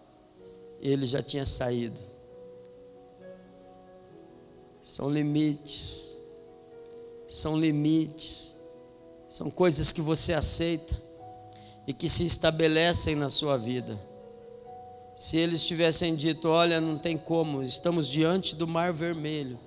ele 0.81 1.07
já 1.07 1.23
tinha 1.23 1.47
saído. 1.47 2.01
São 4.81 5.09
limites, 5.11 6.19
são 7.27 7.57
limites, 7.57 8.57
são 9.29 9.51
coisas 9.51 9.93
que 9.93 10.01
você 10.01 10.33
aceita 10.33 11.01
e 11.87 11.93
que 11.93 12.09
se 12.09 12.25
estabelecem 12.25 13.15
na 13.15 13.31
sua 13.31 13.57
vida. 13.57 14.08
Se 15.19 15.37
eles 15.37 15.65
tivessem 15.67 16.15
dito: 16.15 16.49
Olha, 16.49 16.81
não 16.81 16.97
tem 16.97 17.19
como, 17.19 17.63
estamos 17.63 18.09
diante 18.09 18.55
do 18.55 18.67
mar 18.67 18.93
vermelho 18.93 19.59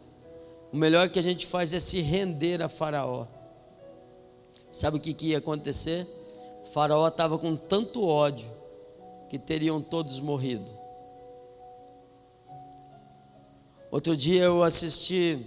o 0.72 0.78
melhor 0.78 1.10
que 1.10 1.20
a 1.20 1.22
gente 1.22 1.46
faz 1.46 1.74
é 1.74 1.80
se 1.80 2.00
render 2.00 2.62
a 2.62 2.70
Faraó. 2.70 3.28
Sabe 4.72 4.98
o 4.98 5.00
que, 5.02 5.14
que 5.14 5.28
ia 5.28 5.40
acontecer? 5.40 6.08
O 6.66 6.70
faraó 6.70 7.06
estava 7.10 7.38
com 7.38 7.58
tanto 7.58 8.08
ódio 8.08 8.50
que 9.30 9.38
teriam 9.38 9.82
todos 9.82 10.18
morrido. 10.22 10.66
Outro 13.92 14.16
dia 14.16 14.44
eu 14.44 14.64
assisti 14.64 15.46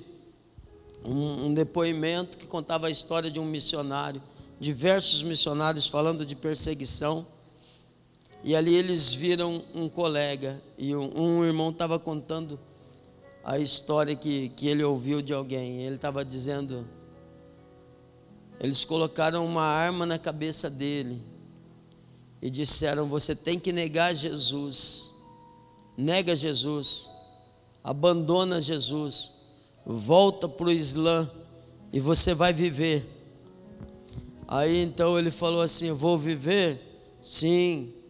um, 1.02 1.46
um 1.46 1.54
depoimento 1.54 2.36
que 2.36 2.46
contava 2.46 2.88
a 2.88 2.90
história 2.90 3.30
de 3.30 3.40
um 3.40 3.46
missionário, 3.46 4.22
diversos 4.60 5.22
missionários 5.22 5.88
falando 5.88 6.26
de 6.26 6.36
perseguição. 6.36 7.26
E 8.44 8.54
ali 8.54 8.74
eles 8.74 9.12
viram 9.14 9.64
um 9.74 9.88
colega 9.88 10.62
e 10.76 10.94
um, 10.94 11.10
um 11.18 11.44
irmão 11.44 11.70
estava 11.70 11.98
contando 11.98 12.60
a 13.42 13.58
história 13.58 14.14
que, 14.14 14.50
que 14.50 14.68
ele 14.68 14.84
ouviu 14.84 15.22
de 15.22 15.32
alguém. 15.32 15.82
Ele 15.82 15.96
estava 15.96 16.22
dizendo: 16.22 16.86
eles 18.60 18.84
colocaram 18.84 19.44
uma 19.44 19.62
arma 19.62 20.06
na 20.06 20.18
cabeça 20.18 20.68
dele 20.68 21.20
e 22.40 22.50
disseram: 22.50 23.06
Você 23.06 23.34
tem 23.34 23.58
que 23.58 23.72
negar 23.72 24.14
Jesus. 24.14 25.12
Nega 25.96 26.34
Jesus, 26.34 27.10
abandona 27.82 28.60
Jesus, 28.60 29.32
volta 29.86 30.48
para 30.48 30.66
o 30.66 30.72
Islã 30.72 31.30
e 31.92 32.00
você 32.00 32.34
vai 32.34 32.52
viver. 32.52 33.08
Aí 34.46 34.82
então 34.82 35.18
ele 35.18 35.30
falou 35.30 35.62
assim: 35.62 35.92
Vou 35.92 36.18
viver? 36.18 37.16
Sim. 37.22 38.03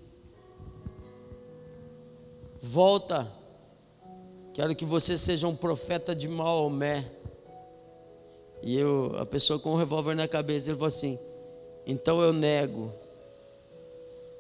Volta. 2.67 3.31
Quero 4.55 4.75
que 4.75 4.87
você 4.87 5.19
seja 5.19 5.47
um 5.47 5.55
profeta 5.55 6.15
de 6.15 6.27
Maomé. 6.27 7.05
E 8.63 8.75
eu, 8.75 9.15
a 9.19 9.27
pessoa 9.27 9.59
com 9.59 9.73
um 9.73 9.77
revólver 9.77 10.15
na 10.15 10.27
cabeça, 10.27 10.71
ele 10.71 10.79
falou 10.79 10.87
assim: 10.87 11.19
Então 11.87 12.23
eu 12.23 12.33
nego. 12.33 12.91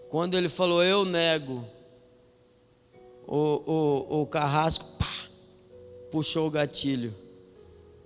Quando 0.09 0.39
ele 0.39 0.49
falou 0.49 0.83
eu 0.83 1.05
nego, 1.05 1.67
o, 3.27 3.37
o, 4.11 4.23
o 4.23 4.27
carrasco 4.27 4.87
pá, 4.99 5.29
puxou 6.11 6.47
o 6.47 6.51
gatilho 6.51 7.15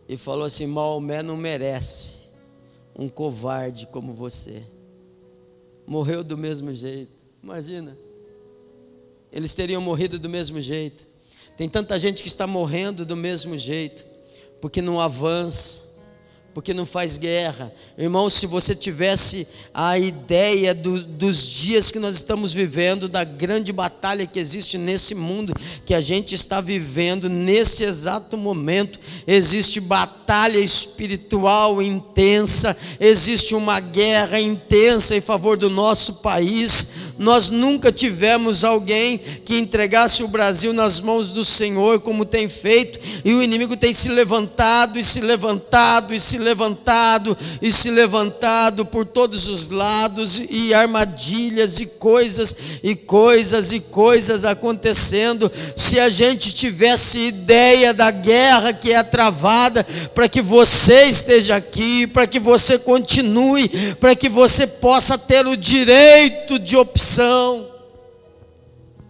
e 0.09 0.17
falou 0.17 0.47
assim: 0.47 0.67
Maomé 0.67 1.23
não 1.23 1.37
merece 1.37 2.23
um 2.99 3.09
covarde 3.09 3.87
como 3.87 4.13
você. 4.15 4.65
Morreu 5.87 6.25
do 6.25 6.37
mesmo 6.37 6.75
jeito. 6.75 7.25
Imagina. 7.41 8.08
Eles 9.33 9.55
teriam 9.55 9.81
morrido 9.81 10.19
do 10.19 10.29
mesmo 10.29 10.61
jeito. 10.61 11.07
Tem 11.57 11.69
tanta 11.69 11.99
gente 11.99 12.23
que 12.23 12.29
está 12.29 12.47
morrendo 12.47 13.05
do 13.05 13.17
mesmo 13.17 13.59
jeito, 13.59 14.07
porque 14.61 14.81
não 14.81 15.01
avança, 15.01 15.89
porque 16.59 16.75
não 16.75 16.85
faz 16.87 17.19
guerra. 17.19 17.73
Irmão, 17.97 18.29
se 18.29 18.45
você 18.47 18.75
tivesse 18.75 19.47
a 19.73 19.97
ideia 19.97 20.75
do, 20.75 21.05
dos 21.05 21.49
dias 21.49 21.91
que 21.91 22.01
nós 22.01 22.17
estamos 22.17 22.53
vivendo, 22.53 23.09
da 23.09 23.23
grande 23.23 23.73
batalha 23.73 24.27
que 24.27 24.41
existe 24.41 24.77
nesse 24.77 25.15
mundo 25.15 25.55
que 25.87 25.95
a 25.95 26.01
gente 26.01 26.35
está 26.35 26.61
vivendo, 26.61 27.29
nesse 27.29 27.85
exato 27.85 28.37
momento, 28.37 28.99
existe 29.27 29.79
batalha 29.79 30.59
espiritual 30.59 31.81
intensa, 31.81 32.77
existe 32.99 33.55
uma 33.55 33.79
guerra 33.79 34.41
intensa 34.41 35.15
em 35.15 35.21
favor 35.21 35.57
do 35.57 35.71
nosso 35.71 36.15
país 36.15 37.08
nós 37.19 37.51
nunca 37.51 37.91
tivemos 37.91 38.63
alguém 38.63 39.21
que 39.45 39.59
entregasse 39.59 40.23
o 40.23 40.29
Brasil 40.29 40.73
nas 40.73 41.01
mãos 41.01 41.33
do 41.33 41.45
Senhor, 41.45 42.01
como 42.01 42.25
tem 42.25 42.49
feito, 42.49 43.01
e 43.25 43.35
o 43.35 43.43
inimigo 43.43 43.77
tem 43.77 43.93
se 43.93 44.09
levantado 44.09 44.99
e 44.99 45.05
se 45.05 45.21
levantado 45.21 46.15
e 46.15 46.21
se 46.21 46.39
levantado 46.39 47.37
e 47.61 47.73
se 47.73 47.91
levantado 47.91 48.87
por 48.87 49.05
todos 49.05 49.49
os 49.49 49.69
lados, 49.69 50.41
e 50.49 50.73
armadilhas 50.73 51.81
e 51.81 51.87
coisas 51.87 52.55
e 52.83 52.95
coisas 52.95 53.73
e 53.73 53.81
coisas 53.81 54.45
acontecendo. 54.45 55.51
Se 55.75 55.99
a 55.99 56.09
gente 56.09 56.55
tivesse 56.55 57.19
ideia 57.19 57.93
da 57.93 58.11
guerra 58.11 58.73
que 58.73 58.93
é 58.93 59.03
travada, 59.03 59.85
para 60.15 60.29
que 60.29 60.41
você 60.41 61.05
esteja 61.05 61.57
aqui, 61.57 62.07
para 62.07 62.27
que 62.27 62.39
você 62.39 62.79
continue, 62.79 63.69
para 63.99 64.15
que 64.15 64.29
você 64.29 64.67
possa 64.67 65.19
ter 65.19 65.47
o 65.47 65.57
direito 65.57 66.59
de 66.59 66.77
opção 66.77 67.08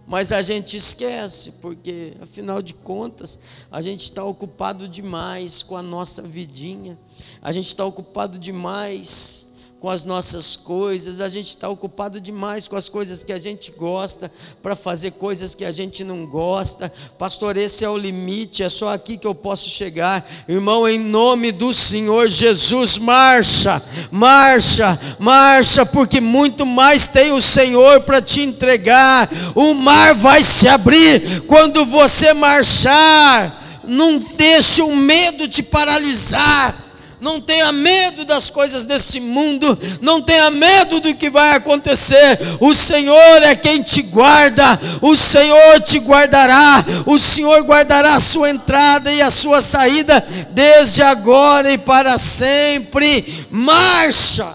mas 0.07 0.31
a 0.31 0.41
gente 0.41 0.75
esquece, 0.75 1.51
porque 1.61 2.13
afinal 2.19 2.61
de 2.63 2.73
contas, 2.73 3.37
a 3.71 3.79
gente 3.79 4.05
está 4.05 4.23
ocupado 4.23 4.87
demais 4.87 5.61
com 5.61 5.77
a 5.77 5.83
nossa 5.83 6.23
vidinha, 6.23 6.97
a 7.41 7.51
gente 7.51 7.67
está 7.67 7.85
ocupado 7.85 8.39
demais 8.39 9.48
com 9.79 9.89
as 9.89 10.03
nossas 10.03 10.57
coisas, 10.57 11.21
a 11.21 11.29
gente 11.29 11.47
está 11.47 11.69
ocupado 11.69 12.19
demais 12.19 12.67
com 12.67 12.75
as 12.75 12.89
coisas 12.89 13.23
que 13.23 13.31
a 13.31 13.39
gente 13.39 13.71
gosta, 13.71 14.29
para 14.61 14.75
fazer 14.75 15.11
coisas 15.11 15.55
que 15.55 15.63
a 15.63 15.71
gente 15.71 16.03
não 16.03 16.25
gosta. 16.25 16.91
Pastor, 17.17 17.55
esse 17.55 17.85
é 17.85 17.89
o 17.89 17.97
limite, 17.97 18.61
é 18.61 18.67
só 18.67 18.93
aqui 18.93 19.17
que 19.17 19.25
eu 19.25 19.33
posso 19.33 19.69
chegar. 19.69 20.29
Irmão, 20.49 20.85
em 20.87 20.99
nome 20.99 21.53
do 21.53 21.73
Senhor 21.73 22.27
Jesus, 22.27 22.97
marcha, 22.97 23.81
marcha, 24.11 24.99
marcha, 25.17 25.85
porque 25.85 26.19
muito 26.19 26.65
mais 26.65 27.07
tem 27.07 27.31
o 27.31 27.41
Senhor 27.41 28.01
para 28.01 28.21
te 28.21 28.41
entregar. 28.41 29.29
O 29.55 29.73
mar 29.73 30.13
vai 30.13 30.43
se 30.43 30.67
abrir 30.67 31.41
quando 31.47 31.85
você 31.85 32.33
marchar. 32.33 33.57
Não 33.87 34.19
deixe 34.19 34.81
o 34.81 34.93
medo 34.93 35.47
te 35.47 35.63
paralisar 35.63 36.88
não 37.19 37.41
tenha 37.41 37.71
medo 37.71 38.25
das 38.25 38.49
coisas 38.49 38.85
desse 38.85 39.19
mundo, 39.19 39.77
não 40.01 40.21
tenha 40.21 40.49
medo 40.49 40.99
do 40.99 41.13
que 41.15 41.29
vai 41.29 41.55
acontecer. 41.55 42.39
O 42.59 42.73
Senhor 42.73 43.43
é 43.43 43.55
quem 43.55 43.81
te 43.81 44.01
guarda, 44.01 44.79
o 45.01 45.15
Senhor 45.15 45.81
te 45.81 45.99
guardará, 45.99 46.83
o 47.05 47.17
Senhor 47.17 47.61
guardará 47.63 48.15
a 48.15 48.19
sua 48.19 48.49
entrada 48.49 49.11
e 49.11 49.21
a 49.21 49.29
sua 49.29 49.61
saída 49.61 50.23
desde 50.51 51.01
agora 51.01 51.71
e 51.71 51.77
para 51.77 52.17
sempre. 52.17 53.47
Marcha, 53.49 54.47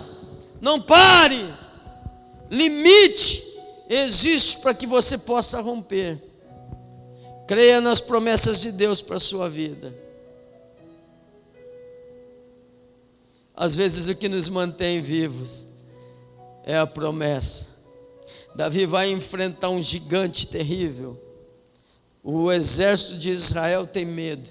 não 0.61 0.81
pare, 0.81 1.45
limite 2.51 3.45
existe 3.89 4.59
para 4.59 4.75
que 4.75 4.87
você 4.87 5.19
possa 5.19 5.61
romper. 5.61 6.19
Creia 7.47 7.81
nas 7.81 8.01
promessas 8.01 8.61
de 8.61 8.73
Deus 8.73 9.03
para 9.03 9.17
a 9.17 9.21
sua 9.21 9.49
vida. 9.51 10.04
Às 13.57 13.77
vezes 13.77 14.09
o 14.09 14.15
que 14.15 14.29
nos 14.29 14.49
mantém 14.49 15.01
vivos 15.01 15.67
é 16.65 16.77
a 16.77 16.87
promessa. 16.87 17.69
Davi 18.55 18.87
vai 18.87 19.11
enfrentar 19.11 19.71
um 19.71 19.83
gigante 19.83 20.47
terrível. 20.47 21.21
O 22.23 22.51
exército 22.51 23.19
de 23.19 23.31
Israel 23.31 23.87
tem 23.87 24.05
medo, 24.05 24.51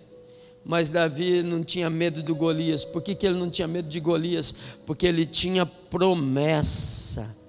mas 0.64 0.90
Davi 0.90 1.42
não 1.42 1.64
tinha 1.64 1.90
medo 1.90 2.22
do 2.22 2.36
Golias. 2.36 2.86
Por 2.86 3.02
que, 3.02 3.16
que 3.16 3.26
ele 3.26 3.40
não 3.40 3.50
tinha 3.50 3.68
medo 3.68 3.90
de 3.90 4.00
Golias? 4.00 4.54
Porque 4.86 5.08
ele 5.08 5.26
tinha 5.26 5.66
promessa. 5.66 7.43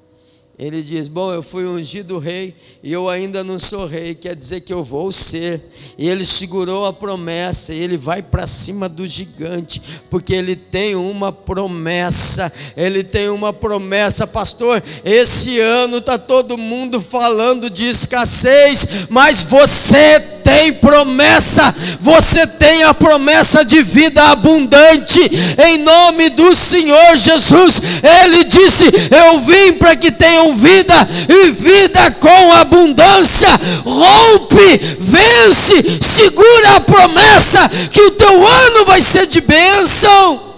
Ele 0.57 0.83
diz: 0.83 1.09
Bom, 1.09 1.33
eu 1.33 1.43
fui 1.43 1.67
ungido 1.67 2.19
rei 2.19 2.55
e 2.83 2.93
eu 2.93 3.09
ainda 3.09 3.43
não 3.43 3.59
sou 3.59 3.87
rei, 3.87 4.15
quer 4.15 4.37
dizer 4.37 4.61
que 4.61 4.73
eu 4.73 4.85
vou 4.85 5.11
ser. 5.11 5.61
E 5.99 6.09
ele 6.09 6.25
segurou 6.25 6.87
a 6.87 6.93
promessa, 6.93 7.73
e 7.73 7.81
ele 7.81 7.97
vai 7.97 8.23
para 8.23 8.47
cima 8.47 8.89
do 8.89 9.07
gigante, 9.07 9.83
porque 10.09 10.33
ele 10.33 10.55
tem 10.55 10.95
uma 10.95 11.33
promessa. 11.33 12.53
Ele 12.77 13.03
tem 13.03 13.29
uma 13.29 13.53
promessa, 13.53 14.27
pastor. 14.27 14.83
Esse 15.05 15.59
ano 15.59 15.99
está 15.99 16.17
todo 16.17 16.57
mundo 16.57 17.01
falando 17.01 17.69
de 17.69 17.89
escassez, 17.89 19.09
mas 19.11 19.43
você 19.43 20.34
tem 20.45 20.75
promessa, 20.75 21.75
você 21.99 22.47
tem 22.47 22.85
a 22.85 22.93
promessa 22.93 23.65
de 23.65 23.83
vida 23.83 24.23
abundante, 24.25 25.21
em 25.67 25.79
nome 25.79 26.29
do 26.31 26.55
Senhor 26.55 27.17
Jesus. 27.17 27.81
Ele 28.03 28.45
disse: 28.45 28.85
Eu 29.11 29.41
vim 29.41 29.73
para 29.79 29.97
que 29.97 30.13
tenham 30.13 30.55
vida 30.57 30.95
e 31.29 31.51
vida 31.51 32.11
com 32.21 32.53
abundância. 32.53 33.49
Rompe, 33.85 34.97
vence, 35.01 35.99
segura 36.01 36.77
a 36.77 36.81
promessa 36.81 37.71
que 37.91 38.03
o 38.03 38.11
teu 38.13 38.47
ano 38.47 38.85
vai 38.85 39.01
ser 39.01 39.27
de 39.27 39.41
bênção, 39.41 40.55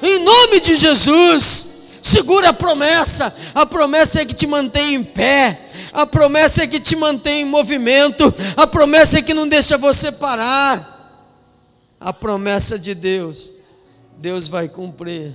em 0.00 0.20
nome 0.20 0.60
de 0.60 0.76
Jesus. 0.76 1.72
Segura 2.02 2.48
a 2.48 2.52
promessa, 2.52 3.32
a 3.54 3.64
promessa 3.64 4.20
é 4.20 4.24
que 4.24 4.34
te 4.34 4.46
mantém 4.46 4.96
em 4.96 5.04
pé, 5.04 5.58
a 5.92 6.06
promessa 6.06 6.62
é 6.62 6.66
que 6.66 6.80
te 6.80 6.96
mantém 6.96 7.42
em 7.42 7.44
movimento, 7.44 8.32
a 8.56 8.66
promessa 8.66 9.18
é 9.18 9.22
que 9.22 9.34
não 9.34 9.46
deixa 9.46 9.76
você 9.76 10.10
parar. 10.10 10.90
A 12.00 12.12
promessa 12.12 12.78
de 12.78 12.94
Deus, 12.94 13.54
Deus 14.16 14.48
vai 14.48 14.68
cumprir. 14.68 15.34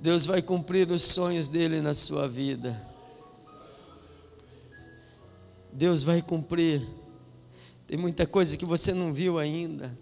Deus 0.00 0.26
vai 0.26 0.42
cumprir 0.42 0.90
os 0.90 1.02
sonhos 1.02 1.48
dele 1.48 1.80
na 1.80 1.94
sua 1.94 2.28
vida. 2.28 2.84
Deus 5.72 6.02
vai 6.02 6.20
cumprir. 6.20 6.82
Tem 7.86 7.96
muita 7.96 8.26
coisa 8.26 8.56
que 8.56 8.64
você 8.64 8.92
não 8.92 9.12
viu 9.12 9.38
ainda. 9.38 9.96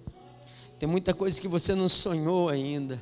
Tem 0.78 0.88
muita 0.88 1.12
coisa 1.12 1.38
que 1.38 1.46
você 1.46 1.74
não 1.74 1.88
sonhou 1.88 2.48
ainda. 2.48 2.98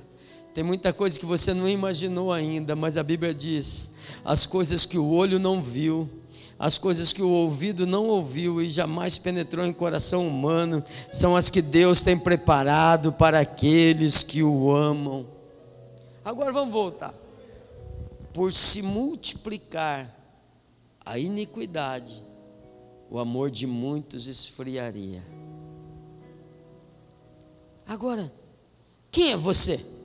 Tem 0.58 0.64
muita 0.64 0.92
coisa 0.92 1.16
que 1.16 1.24
você 1.24 1.54
não 1.54 1.68
imaginou 1.68 2.32
ainda, 2.32 2.74
mas 2.74 2.96
a 2.96 3.02
Bíblia 3.04 3.32
diz: 3.32 3.92
as 4.24 4.44
coisas 4.44 4.84
que 4.84 4.98
o 4.98 5.08
olho 5.08 5.38
não 5.38 5.62
viu, 5.62 6.10
as 6.58 6.76
coisas 6.76 7.12
que 7.12 7.22
o 7.22 7.30
ouvido 7.30 7.86
não 7.86 8.06
ouviu 8.08 8.60
e 8.60 8.68
jamais 8.68 9.16
penetrou 9.16 9.64
em 9.64 9.72
coração 9.72 10.26
humano, 10.26 10.82
são 11.12 11.36
as 11.36 11.48
que 11.48 11.62
Deus 11.62 12.02
tem 12.02 12.18
preparado 12.18 13.12
para 13.12 13.38
aqueles 13.38 14.24
que 14.24 14.42
o 14.42 14.74
amam. 14.74 15.28
Agora 16.24 16.50
vamos 16.50 16.72
voltar. 16.74 17.14
por 18.32 18.52
se 18.52 18.82
multiplicar 18.82 20.12
a 21.06 21.20
iniquidade, 21.20 22.20
o 23.08 23.20
amor 23.20 23.48
de 23.48 23.64
muitos 23.64 24.26
esfriaria. 24.26 25.22
Agora, 27.86 28.32
quem 29.12 29.30
é 29.30 29.36
você? 29.36 29.97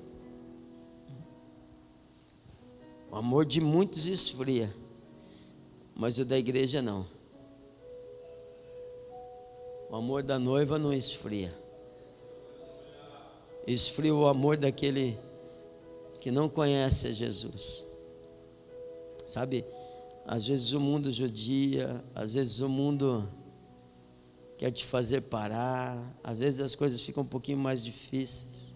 O 3.14 3.18
amor 3.18 3.46
de 3.46 3.62
muitos 3.62 4.08
esfria, 4.08 4.74
mas 5.94 6.18
o 6.18 6.26
da 6.26 6.36
igreja 6.36 6.82
não. 6.82 7.06
O 9.88 9.96
amor 9.96 10.24
da 10.24 10.40
noiva 10.40 10.80
não 10.80 10.92
esfria. 10.92 11.54
Esfria 13.68 14.16
o 14.16 14.26
amor 14.26 14.58
daquele 14.58 15.16
que 16.22 16.32
não 16.32 16.50
conhece 16.50 17.06
a 17.06 17.12
Jesus. 17.12 17.86
Sabe, 19.28 19.64
às 20.26 20.48
vezes 20.48 20.74
o 20.74 20.80
mundo 20.80 21.12
judia, 21.12 22.04
às 22.16 22.34
vezes 22.34 22.62
o 22.62 22.68
mundo 22.68 23.30
quer 24.58 24.72
te 24.72 24.84
fazer 24.84 25.22
parar, 25.22 26.18
às 26.24 26.40
vezes 26.40 26.62
as 26.62 26.76
coisas 26.76 27.00
ficam 27.00 27.22
um 27.22 27.28
pouquinho 27.28 27.60
mais 27.60 27.86
difíceis. 27.86 28.74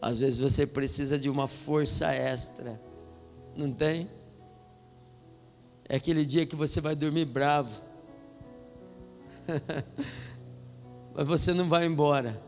Às 0.00 0.20
vezes 0.20 0.38
você 0.38 0.66
precisa 0.66 1.18
de 1.18 1.28
uma 1.28 1.46
força 1.46 2.06
extra, 2.12 2.80
não 3.56 3.72
tem? 3.72 4.08
É 5.88 5.96
aquele 5.96 6.24
dia 6.24 6.46
que 6.46 6.54
você 6.54 6.80
vai 6.80 6.94
dormir 6.94 7.24
bravo, 7.24 7.82
mas 11.14 11.26
você 11.26 11.52
não 11.52 11.68
vai 11.68 11.86
embora, 11.86 12.40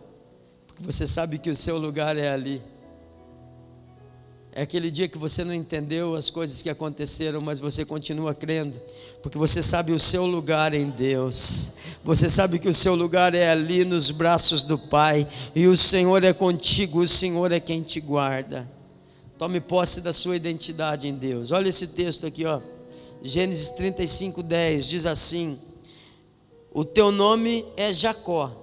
porque 0.66 0.82
você 0.82 1.06
sabe 1.06 1.38
que 1.38 1.50
o 1.50 1.56
seu 1.56 1.78
lugar 1.78 2.16
é 2.16 2.28
ali. 2.28 2.62
É 4.61 4.62
aquele 4.62 4.90
dia 4.90 5.09
que 5.09 5.16
você 5.16 5.42
não 5.42 5.55
entendeu 5.55 6.14
as 6.14 6.29
coisas 6.29 6.61
que 6.61 6.68
aconteceram, 6.68 7.40
mas 7.40 7.61
você 7.61 7.83
continua 7.83 8.35
crendo, 8.35 8.79
porque 9.23 9.38
você 9.38 9.62
sabe 9.62 9.90
o 9.90 9.99
seu 9.99 10.27
lugar 10.27 10.75
em 10.75 10.90
Deus. 10.90 11.73
Você 12.05 12.29
sabe 12.29 12.59
que 12.59 12.68
o 12.68 12.75
seu 12.75 12.94
lugar 12.94 13.35
é 13.35 13.49
ali 13.49 13.87
nos 13.87 14.11
braços 14.11 14.62
do 14.62 14.79
Pai, 14.79 15.27
e 15.55 15.66
o 15.66 15.79
Senhor 15.79 16.23
é 16.25 16.35
contigo, 16.35 17.01
o 17.01 17.09
Senhor 17.09 17.51
é 17.53 17.59
quem 17.59 17.81
te 17.81 18.03
guarda. 18.03 18.70
Tome 19.38 19.62
posse 19.62 20.03
da 20.03 20.12
sua 20.12 20.37
identidade 20.37 21.09
em 21.09 21.14
Deus. 21.14 21.53
Olha 21.53 21.70
esse 21.70 21.87
texto 21.87 22.27
aqui, 22.27 22.44
ó. 22.44 22.61
Gênesis 23.23 23.70
35, 23.70 24.42
10 24.42 24.87
diz 24.87 25.07
assim: 25.07 25.59
O 26.70 26.85
teu 26.85 27.11
nome 27.11 27.64
é 27.79 27.94
Jacó, 27.94 28.55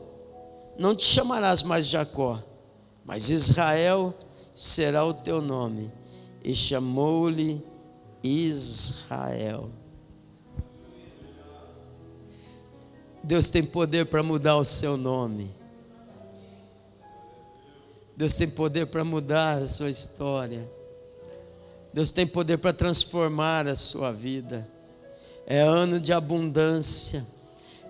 não 0.78 0.94
te 0.94 1.06
chamarás 1.06 1.64
mais 1.64 1.88
Jacó, 1.88 2.40
mas 3.04 3.32
Israel 3.32 4.14
será 4.58 5.06
o 5.06 5.14
teu 5.14 5.40
nome. 5.40 5.92
E 6.44 6.56
chamou-lhe 6.56 7.64
Israel. 8.24 9.70
Deus 13.24 13.50
tem 13.50 13.64
poder 13.64 14.08
para 14.08 14.24
mudar 14.24 14.58
o 14.58 14.66
seu 14.66 14.98
nome. 14.98 15.54
Deus 18.16 18.36
tem 18.36 18.50
poder 18.50 18.88
para 18.88 19.04
mudar 19.06 19.62
a 19.62 19.68
sua 19.68 19.92
história. 19.92 20.68
Deus 21.94 22.12
tem 22.12 22.26
poder 22.26 22.58
para 22.58 22.74
transformar 22.74 23.68
a 23.68 23.76
sua 23.76 24.12
vida. 24.12 24.68
É 25.46 25.62
ano 25.62 26.00
de 26.00 26.12
abundância. 26.12 27.24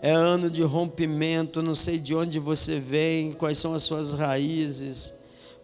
É 0.02 0.12
ano 0.12 0.50
de 0.50 0.64
rompimento. 0.64 1.62
Não 1.62 1.76
sei 1.76 1.98
de 1.98 2.14
onde 2.14 2.40
você 2.40 2.78
vem, 2.78 3.32
quais 3.32 3.58
são 3.58 3.74
as 3.74 3.84
suas 3.84 4.14
raízes 4.14 5.14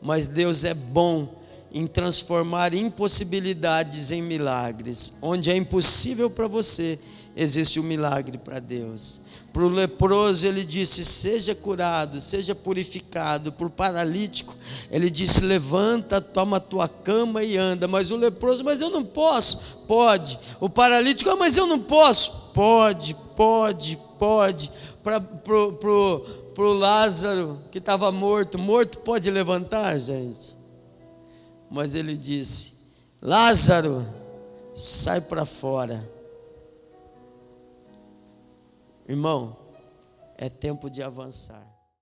mas 0.03 0.27
Deus 0.27 0.65
é 0.65 0.73
bom 0.73 1.41
em 1.73 1.87
transformar 1.87 2.73
impossibilidades 2.73 4.11
em 4.11 4.21
milagres. 4.21 5.13
Onde 5.21 5.49
é 5.49 5.55
impossível 5.55 6.29
para 6.29 6.45
você, 6.45 6.99
existe 7.35 7.79
um 7.79 7.83
milagre 7.83 8.37
para 8.37 8.59
Deus. 8.59 9.21
Para 9.53 9.63
o 9.63 9.69
leproso, 9.69 10.45
ele 10.45 10.65
disse: 10.65 11.05
Seja 11.05 11.55
curado, 11.55 12.19
seja 12.19 12.53
purificado. 12.53 13.51
Para 13.51 13.67
o 13.67 13.69
paralítico, 13.69 14.55
ele 14.91 15.09
disse: 15.09 15.41
Levanta, 15.41 16.19
toma 16.19 16.57
a 16.57 16.59
tua 16.59 16.87
cama 16.87 17.43
e 17.43 17.55
anda. 17.55 17.87
Mas 17.87 18.11
o 18.11 18.15
leproso, 18.15 18.63
mas 18.63 18.81
eu 18.81 18.89
não 18.89 19.03
posso. 19.03 19.85
Pode. 19.87 20.39
O 20.59 20.67
paralítico, 20.67 21.29
ah, 21.29 21.35
mas 21.35 21.55
eu 21.55 21.67
não 21.67 21.79
posso. 21.79 22.51
Pode, 22.53 23.15
pode, 23.35 23.97
pode. 24.17 24.71
Para 25.03 25.19
o 25.19 26.42
para 26.53 26.63
o 26.63 26.73
Lázaro 26.73 27.59
que 27.71 27.79
estava 27.79 28.11
morto. 28.11 28.57
Morto 28.57 28.99
pode 28.99 29.29
levantar, 29.29 29.97
gente. 29.99 30.55
Mas 31.69 31.95
ele 31.95 32.15
disse: 32.15 32.75
Lázaro, 33.21 34.05
sai 34.73 35.19
para 35.19 35.45
fora. 35.45 36.07
Irmão, 39.07 39.57
é 40.37 40.49
tempo 40.49 40.89
de 40.89 41.01
avançar. 41.01 41.72